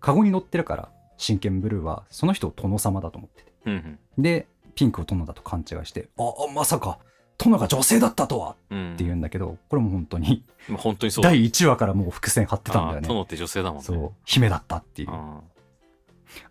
[0.00, 3.52] カゴに乗ってるから、真剣ブルーはその人を殿様だと思ってて。
[3.66, 3.98] うん。
[4.16, 6.98] で、ピンクを殿だと勘違いして、あ、あまさか、
[7.38, 8.94] 殿が女性だったとはうん。
[8.94, 11.30] って言うんだけど、これも本当に、まあ本当にそうだ。
[11.30, 13.08] 第1話からもう伏線張ってたんだよね。
[13.08, 13.84] 殿って女性だもんね。
[13.84, 15.08] そう、姫だったっていう。
[15.10, 15.40] あ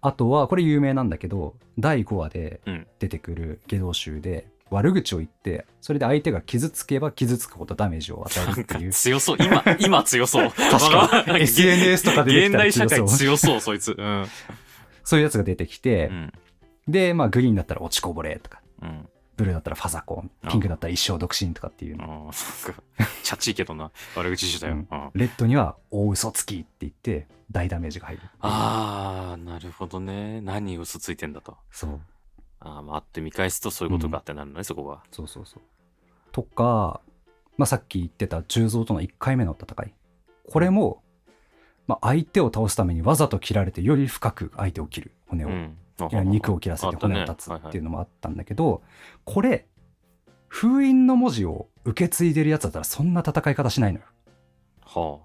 [0.02, 2.62] あとは、これ有名なんだけど、第5話で。
[3.00, 8.92] 出てくる下道集で、悪口を言って、それで相手が傷つけば傷つくほどダメージを与えるっていう。
[8.92, 9.38] 強そう。
[9.40, 10.50] 今、今強そう。
[10.56, 13.96] 確かなん SNS とかで現代社会強そう強そう、そいつ。
[13.98, 14.26] うん。
[15.04, 16.34] そういうやつが出てきてう、ん。
[16.88, 19.08] で、まあ、グリーンだったら落ちこぼれとか、うん。
[19.36, 22.32] ブルーだったらファザコン、ピンクだったら一生独身とかっていうの。
[23.24, 23.92] チャッチいけどな。
[24.16, 24.74] 悪口してたよ。
[24.74, 28.22] ううんんレッドには大嘘つきって言って、大ダメージが入る。
[28.42, 30.42] ああ、なるほどね。
[30.42, 31.58] 何嘘ついてんだと。
[31.72, 32.00] そう。
[32.60, 35.04] ああ、まあ、あって見返すとそういうことかってなるのね、そこが。
[35.12, 35.62] そうそうそう。
[36.32, 37.02] とか、
[37.58, 39.94] まあ、さっき言ってた重蔵との1回目の戦い。
[40.50, 41.04] これも、
[41.88, 45.78] まあ、相手を倒すためにわざと切られてより深く相手を切る骨を、うん。
[46.12, 48.82] いや肉を切らせて骨をあった立つねっていうのもあったんだけど、
[49.26, 49.68] これ
[50.48, 54.06] 封印の文字を受け継いでるやつだったらそんな戦い方しないのよ。
[54.86, 55.20] は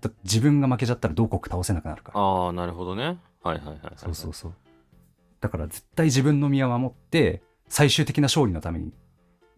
[0.00, 2.20] だって自分が負けちゃったら同国倒せなくなるから。
[2.20, 2.44] あ。
[2.46, 3.18] ああ、なるほどね。
[3.42, 3.92] はいはいはいはい。
[3.96, 4.54] そうそうそう。
[5.40, 8.92] だから絶対自分の身は守って最終的な勝利のために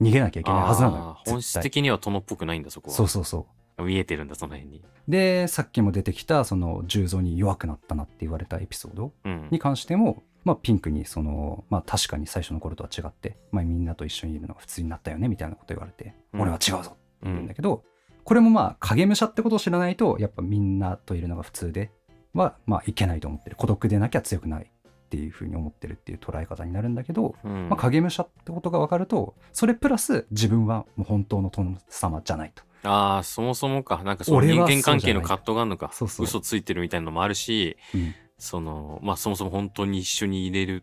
[0.01, 2.97] 逃げなきゃいけないはずなのよ本質的には殿っぽくないんだ、そこは。
[2.97, 3.47] そうそうそ
[3.79, 3.83] う。
[3.83, 4.85] 見えてるんだ、その辺に。
[5.09, 9.49] で、さっきも出てきた、その、重蔵に弱くなったなって言われたエピソードうん。
[9.51, 17.55] に関しても、まあ、ピンクに、その、まあ、確かに最初の頃とは違って、まあ、みんなと一緒にいるのが普通になったよね、みたいなこと言われて、うん俺は違うぞってう言うんだん。
[17.55, 17.84] けど、
[18.24, 21.91] これもまあ、影武者ってことを知らないと、やっぱみんなといるのが普通で
[22.34, 23.57] は、まあ、いけないと思ってる。
[23.57, 32.62] 孤独でなきゃ強くないっていうふうに思ってるっていう捉え方になるんだけど、うんまあ、影武者ってことが分かると、それプラス自分はもう本当の殿様じゃないと。
[32.88, 34.03] ああ、そもそもか。
[34.05, 35.91] なんかその人間関係の葛藤があるのか。
[35.93, 40.82] そうそう嘘ついてるみたいなのもあるし、うんその、まあそもそも本当に一緒に入れる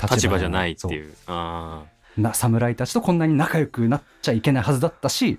[0.00, 1.14] 立場じゃないっていう。
[1.26, 1.84] あ
[2.16, 5.38] な侍たちとこんなに仲良くなっちゃいけないはずだったし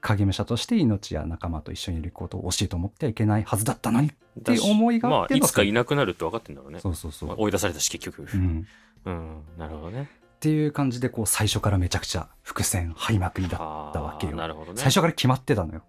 [0.00, 4.44] 影武者として命や仲間と一緒にいることを惜しいと思ってはいけないはずだったのにあ。
[4.44, 6.80] ていう思いがあってのまあ、いつかいなくなるって分かってんだろうね。
[6.80, 8.26] そうそうそう、まあ追い出されたし、結局。
[8.34, 8.66] うん、
[9.04, 9.42] うん。
[9.58, 10.08] なるほどね。
[10.36, 14.78] っていう感じでこう最初からめちゃくちゃ伏線張りまくりだあったわけよなるほどね。
[14.78, 15.82] 最初から決まってたのよ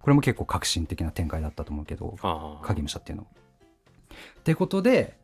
[0.00, 2.16] これも結構革新的な展開だったと思うけど
[2.62, 3.26] 影武者っていうの
[4.40, 5.18] ってことで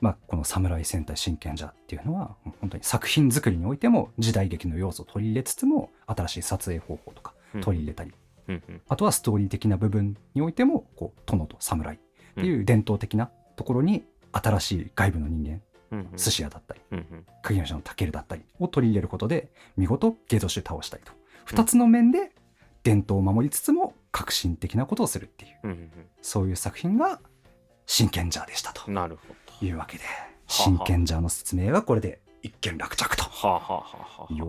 [0.00, 8.12] まあ、この侍戦隊真剣者っていうのは本当に作品作りにおいても時代劇の要素を取り入れつつも新しい撮影方法とか取り入れたり、
[8.48, 8.80] うんうん。
[8.88, 11.98] あとはストーリー的な部分においてもこう殿と侍っ
[12.36, 15.60] ていう伝統的なところに新しい外部の人間
[15.90, 16.16] うんうん。
[16.16, 17.26] 寿司屋だったりうんうん。
[17.42, 21.12] 影武者のタケルだったりを取り入れることで見事ゲートシュ倒したりと。
[21.46, 22.30] 2つの面で
[22.84, 25.58] 伝統を守りつつも革新的なことをするっていう。
[25.64, 25.90] うんうん。
[26.22, 27.20] そういう作品が
[27.90, 29.66] 真剣ジャーでしたとうんなるほど。
[29.66, 30.04] いうわけで
[30.46, 33.24] 真剣ジャーの説明はこれで一件落着と。
[33.24, 33.82] はあ、はあは
[34.18, 34.46] あはあ、よ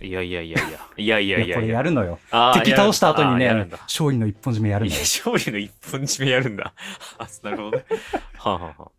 [0.00, 0.78] ーいやいやいやいや。
[0.96, 2.18] いやいやいいやこれやるのよ。
[2.54, 4.94] 敵倒した後にね勝利の一本締めやるんだ。
[4.96, 6.72] 勝利の一本締めやるんだ。
[7.18, 7.84] あ なるほどね。
[8.38, 8.90] はあ、はあはあ、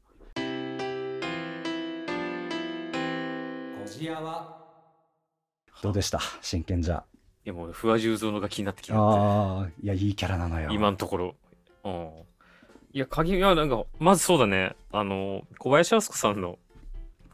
[5.82, 6.20] どうでした？
[6.42, 7.00] 真剣ジャー。
[7.00, 7.04] い
[7.46, 8.96] や、もう、不破十三のが気になってきた。
[8.96, 10.70] ああ、いや、いいキャラなのよ。
[10.72, 11.36] 今のところ。
[11.84, 12.10] うん。
[12.94, 14.76] いや、鍵、いや、なんか、まずそうだね。
[14.92, 16.60] あの、小林靖子さんの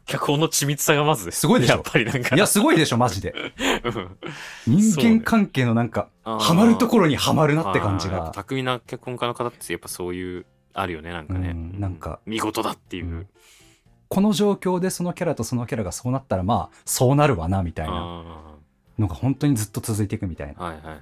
[0.06, 1.30] 脚本の緻密さがまず。
[1.30, 2.34] すごいでしょやっぱりなんか。
[2.34, 3.34] いや、すごいでしょ、マジで。
[4.66, 8.32] うん人間関係のなんか、ハマるところにハマるなって感じが。
[8.34, 13.28] 巧みな脚本家の方ってやっぱそういうあるよねなんかね、うんなんか見事だっていう、うん
[14.12, 18.58] この状況でそのキャラとそのキャラがそうなったら、まあ、そうなるわな、みたいなあ
[18.98, 20.60] のが本当にずっと続いていくみたいな。
[20.60, 21.00] はいはいはい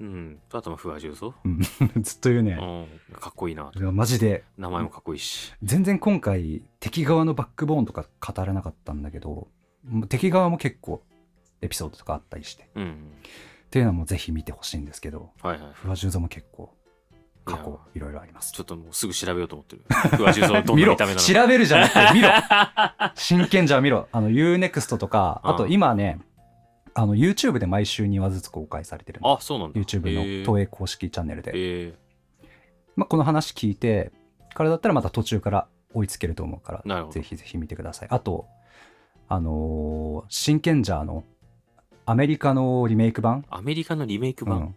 [0.00, 0.38] うん。
[0.52, 1.60] あとも不破十三、うん。
[2.02, 2.52] ずっと言うね。
[2.52, 3.70] うん、かっこいいな。
[3.92, 9.48] マジで、名前もかっこいいし、全然今回、敵側のバックボーンとか語らなかったんだけど、
[10.08, 11.02] 敵側も結構
[11.60, 12.68] エピソードとかあったりして。
[12.74, 13.12] うん。
[13.66, 15.70] っていうのもぜひ見てほしいんですけど、はいはい。
[15.74, 16.74] 不破十三も結構
[17.44, 18.52] 過去いろいろあります。
[18.52, 19.82] ちょっともうすぐ調べようと思ってる。
[20.16, 22.30] 不破十三どん見ろな見た目なの調 べるじゃなくて見ろ。
[23.14, 24.08] 真剣じゃ見ろ。
[24.12, 26.20] あの UNEXT とかあとうん今ね
[26.94, 29.32] あの YouTube で毎週2話ずつ公開されてるの。
[29.32, 29.80] あそうなんだ。
[29.80, 30.40] YouTube のえー。
[30.44, 31.94] 東映公式チャンネルで、え
[32.96, 34.12] まあ、この話聞いて
[34.54, 37.12] からだったらまた途中から追いつけると思うからなるほど。
[37.14, 38.08] ぜひぜひ見てください。
[38.10, 38.46] あと
[39.28, 41.24] あのー真剣ジャーの
[42.06, 44.76] アメリカのリメイク版、ーアメリカのリメイク版、うん、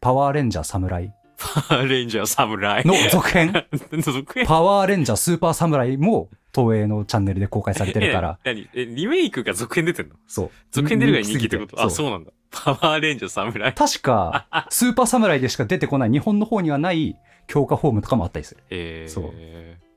[0.00, 1.14] パワーレンジャー侍
[1.88, 3.52] レンジャー侍の続編？
[4.02, 4.46] 続編？
[4.46, 8.38] パワーレンジャースーパーサムライも東映のチャンネルで公開されてるから。
[8.44, 8.68] え何？
[8.74, 10.14] えリメイクが続編出てんの？
[10.26, 10.50] そう。
[10.70, 11.80] 続編出るぐらい人気ってこと？
[11.80, 11.90] あ、う。
[11.90, 12.32] そうなんだ。
[12.50, 13.74] パワーレンジャー侍。
[13.74, 18.60] 確か、スーパーサムライでしか出てこない日本の方にはない強化フォームとかもあったりする。
[18.60, 19.32] っえー、そう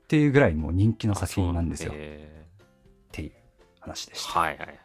[0.08, 1.92] ていうぐらいもう人気の作品なんですよ。
[1.92, 2.46] っえ
[3.12, 3.32] ていう
[3.80, 4.40] 話でしーた。
[4.40, 4.78] はいはいはい。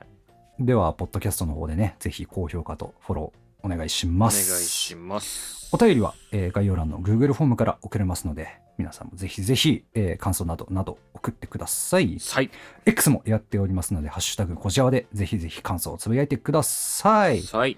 [0.59, 4.69] では、ポッドキャストの方でね、ぜひ高評価とフォローお願いしお願います。
[4.69, 5.69] します。
[5.71, 8.47] お便りは、えー概要欄の Google フォームから送れますので、
[8.77, 12.19] 皆さんもぜひぜひ、えー感想などなど送ってください。
[12.19, 12.51] はい。
[12.85, 17.41] X もやっておりますので、ハッシュタグこじあわでぜひぜひ感想をつぶやいてください。
[17.43, 17.77] こはい。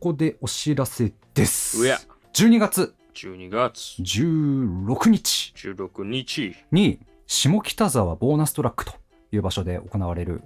[0.00, 1.82] こでお知らせです。
[1.82, 1.98] うや。
[2.34, 6.54] 12月12月16日16日。
[6.70, 8.92] に下北沢ボーナストラックと
[9.32, 10.42] いう場所で行われる、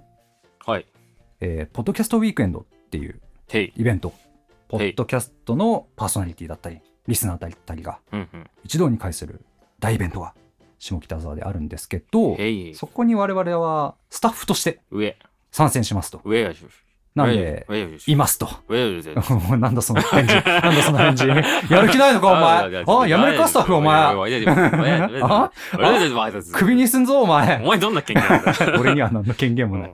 [0.65, 0.85] はい。
[1.41, 3.21] えーポッドキャストウィークエンドっていう。
[3.53, 4.13] イベント。
[4.71, 7.99] ポッドキャストのパーソナリティだったり、リスナーだったりが。
[8.63, 9.43] 一堂に会する
[9.81, 10.33] 大イベントが
[10.79, 12.37] 下北沢であるんですけど。
[12.73, 15.17] そこに我々はスタッフとして上。
[15.51, 16.21] 参戦しますと。
[17.13, 17.67] なんで。
[18.07, 18.47] いますと。
[19.57, 20.33] なんだその返事。
[20.33, 21.27] なんだその返事。
[21.69, 23.05] やる気ないのかお前。
[23.05, 23.95] あ、やめるかスタッフお前。
[24.01, 25.51] あ
[26.53, 27.59] 首にすんぞおお前。
[27.65, 29.93] 前どんな権限俺には何の権限もない。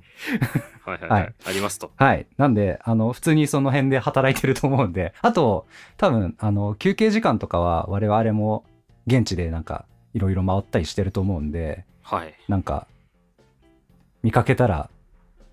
[0.85, 1.33] はい。
[1.45, 1.91] ありますと。
[1.97, 2.27] はい。
[2.37, 8.63] なんで、あの、普通にその辺で働いてると思うんで、あと、多分、あの、休憩時間とかは我々も
[9.07, 12.33] 現地でなんか、いろいろ回ったりしてると思うんで、はい。
[12.47, 12.87] なんか、
[14.23, 14.89] 見かけたら、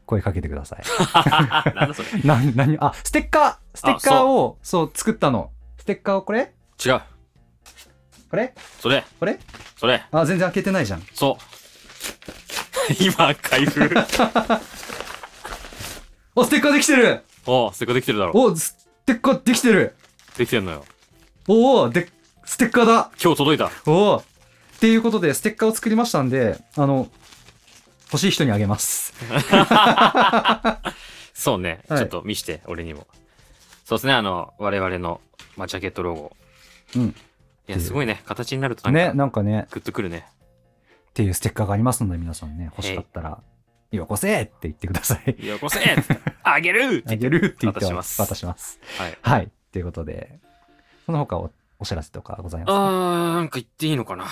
[0.07, 0.83] 声かけてください。
[1.75, 2.09] なんだそれ。
[2.25, 5.51] な、なに、あ、ステッカーステッカーを、そう、作ったの。
[5.79, 6.53] ステッカーをこれ？
[6.85, 7.01] 違う。
[8.31, 8.55] これ？
[8.81, 9.05] それ。
[9.19, 9.39] これ？
[9.79, 10.05] それ。
[10.11, 11.03] あ、全然開けてないじゃん。
[11.15, 12.95] そう。
[13.01, 13.81] 今、開封。
[16.37, 18.33] お、ステッカーできてるおう、せっかくできてるだろ。
[18.35, 18.77] お、ス
[19.07, 19.95] テッカーできてる
[20.37, 20.85] できてんのよ。
[21.49, 22.09] おおで、
[22.45, 23.71] ステッカーだ今日届いた。
[23.87, 24.25] おおっ
[24.81, 27.09] ていうことで、ステッカーを作りましたんで、あの、
[28.15, 29.13] 欲しい人にあげます。
[31.35, 31.81] そうね。
[31.89, 33.09] はいちょっと見して、俺にも。
[33.85, 35.21] そうですね、あの、我々の、
[35.57, 36.37] まあ、ジャケットロゴ。
[36.95, 37.03] うん。
[37.09, 37.15] い
[37.67, 38.23] や、すごいね。
[38.25, 40.29] 形になるとなんね、か、なんかね、グッとくるね。
[41.11, 43.43] っていうステッカーがありますので、皆さんね、欲しかったら、
[43.91, 45.45] よこせって言ってください。
[45.45, 45.81] よこせ
[46.45, 47.29] あげるってあげ。
[47.29, 48.79] るって言って渡します渡します。
[48.97, 49.19] はい。
[49.21, 49.51] はい。
[49.73, 50.39] ということで、
[51.07, 51.51] その他お
[51.81, 52.75] お知らせとかございますか？
[52.75, 54.27] あー、なんか言っていいのかな。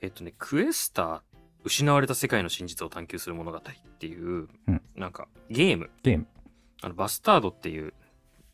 [0.00, 1.20] えっとね、クエスター、
[1.64, 3.62] 失われた世界の真実を探求する物語っ
[3.98, 5.90] ていう、うんなんか、ゲーム。
[6.02, 6.26] ゲーム。
[6.82, 7.94] あの、バスタードっていう、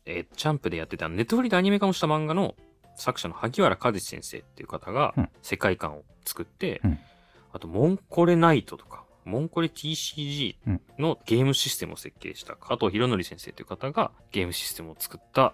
[0.05, 2.55] えーチャンプでやってた、ネットフリでアニメ化もした漫画の
[2.95, 6.99] 作者の萩原和志先生っていう方がうん、世界観を作って、うん
[7.51, 10.55] あと、モンコレナイトとか、モンコレ TCG
[10.97, 15.53] のゲームシステムを設計した加藤博則先生という方がゲームシステムを作った、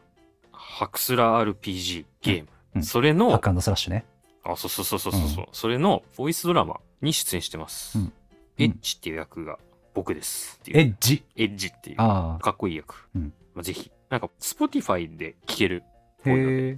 [0.51, 2.49] ハクスラ RPG ゲーム。
[2.75, 4.03] うんそれの、ハッカースラッシュね。
[4.43, 7.97] あ、そうそうそうそうそう、それのボイスドラマに出演してます。
[7.99, 8.13] うん
[8.57, 9.59] エッジっていう役が
[9.93, 10.61] 僕です。
[10.69, 11.25] エッジ？
[11.35, 11.95] エッジっていう。
[11.97, 13.09] あかっこいい役。
[13.13, 13.91] うんまあ、ぜひ。
[14.09, 15.83] なんか Spotify で聴ける。
[16.23, 16.31] へ
[16.71, 16.77] え。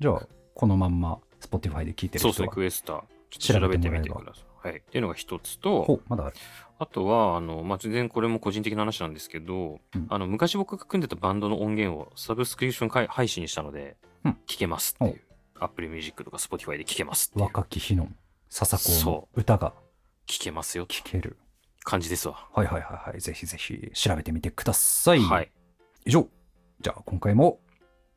[0.00, 2.28] じゃあ、このまんま Spotify で聞いてる人は？
[2.28, 2.96] そうですね、クエスター。
[3.28, 4.68] ちょっと調べてみてください。
[4.68, 4.78] はい。
[4.78, 6.36] っていうのが一つと、まだある。
[6.78, 15.20] あとは、あの、まあ、全然これも個人的な話なんですけど、うんあの、昔僕が組んでたバンドの音源をサブスクリプションかい配信したので、うん聞けますっていう。
[15.60, 17.44] Apple Music とか Spotify で聞けますっていう。
[17.44, 18.08] 若き日の
[18.52, 19.72] 笹子のそ歌が
[20.26, 21.38] 聞けますよって聴ける。
[21.84, 22.46] 感じですわ。
[22.52, 23.20] はいはいはいはい。
[23.20, 25.20] ぜひぜひ調べてみてください。
[25.20, 25.50] はい。
[26.04, 26.28] 以上。
[26.80, 27.60] じゃあ今回も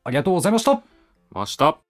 [0.04, 0.82] ありがとうございました。
[1.30, 1.85] ました。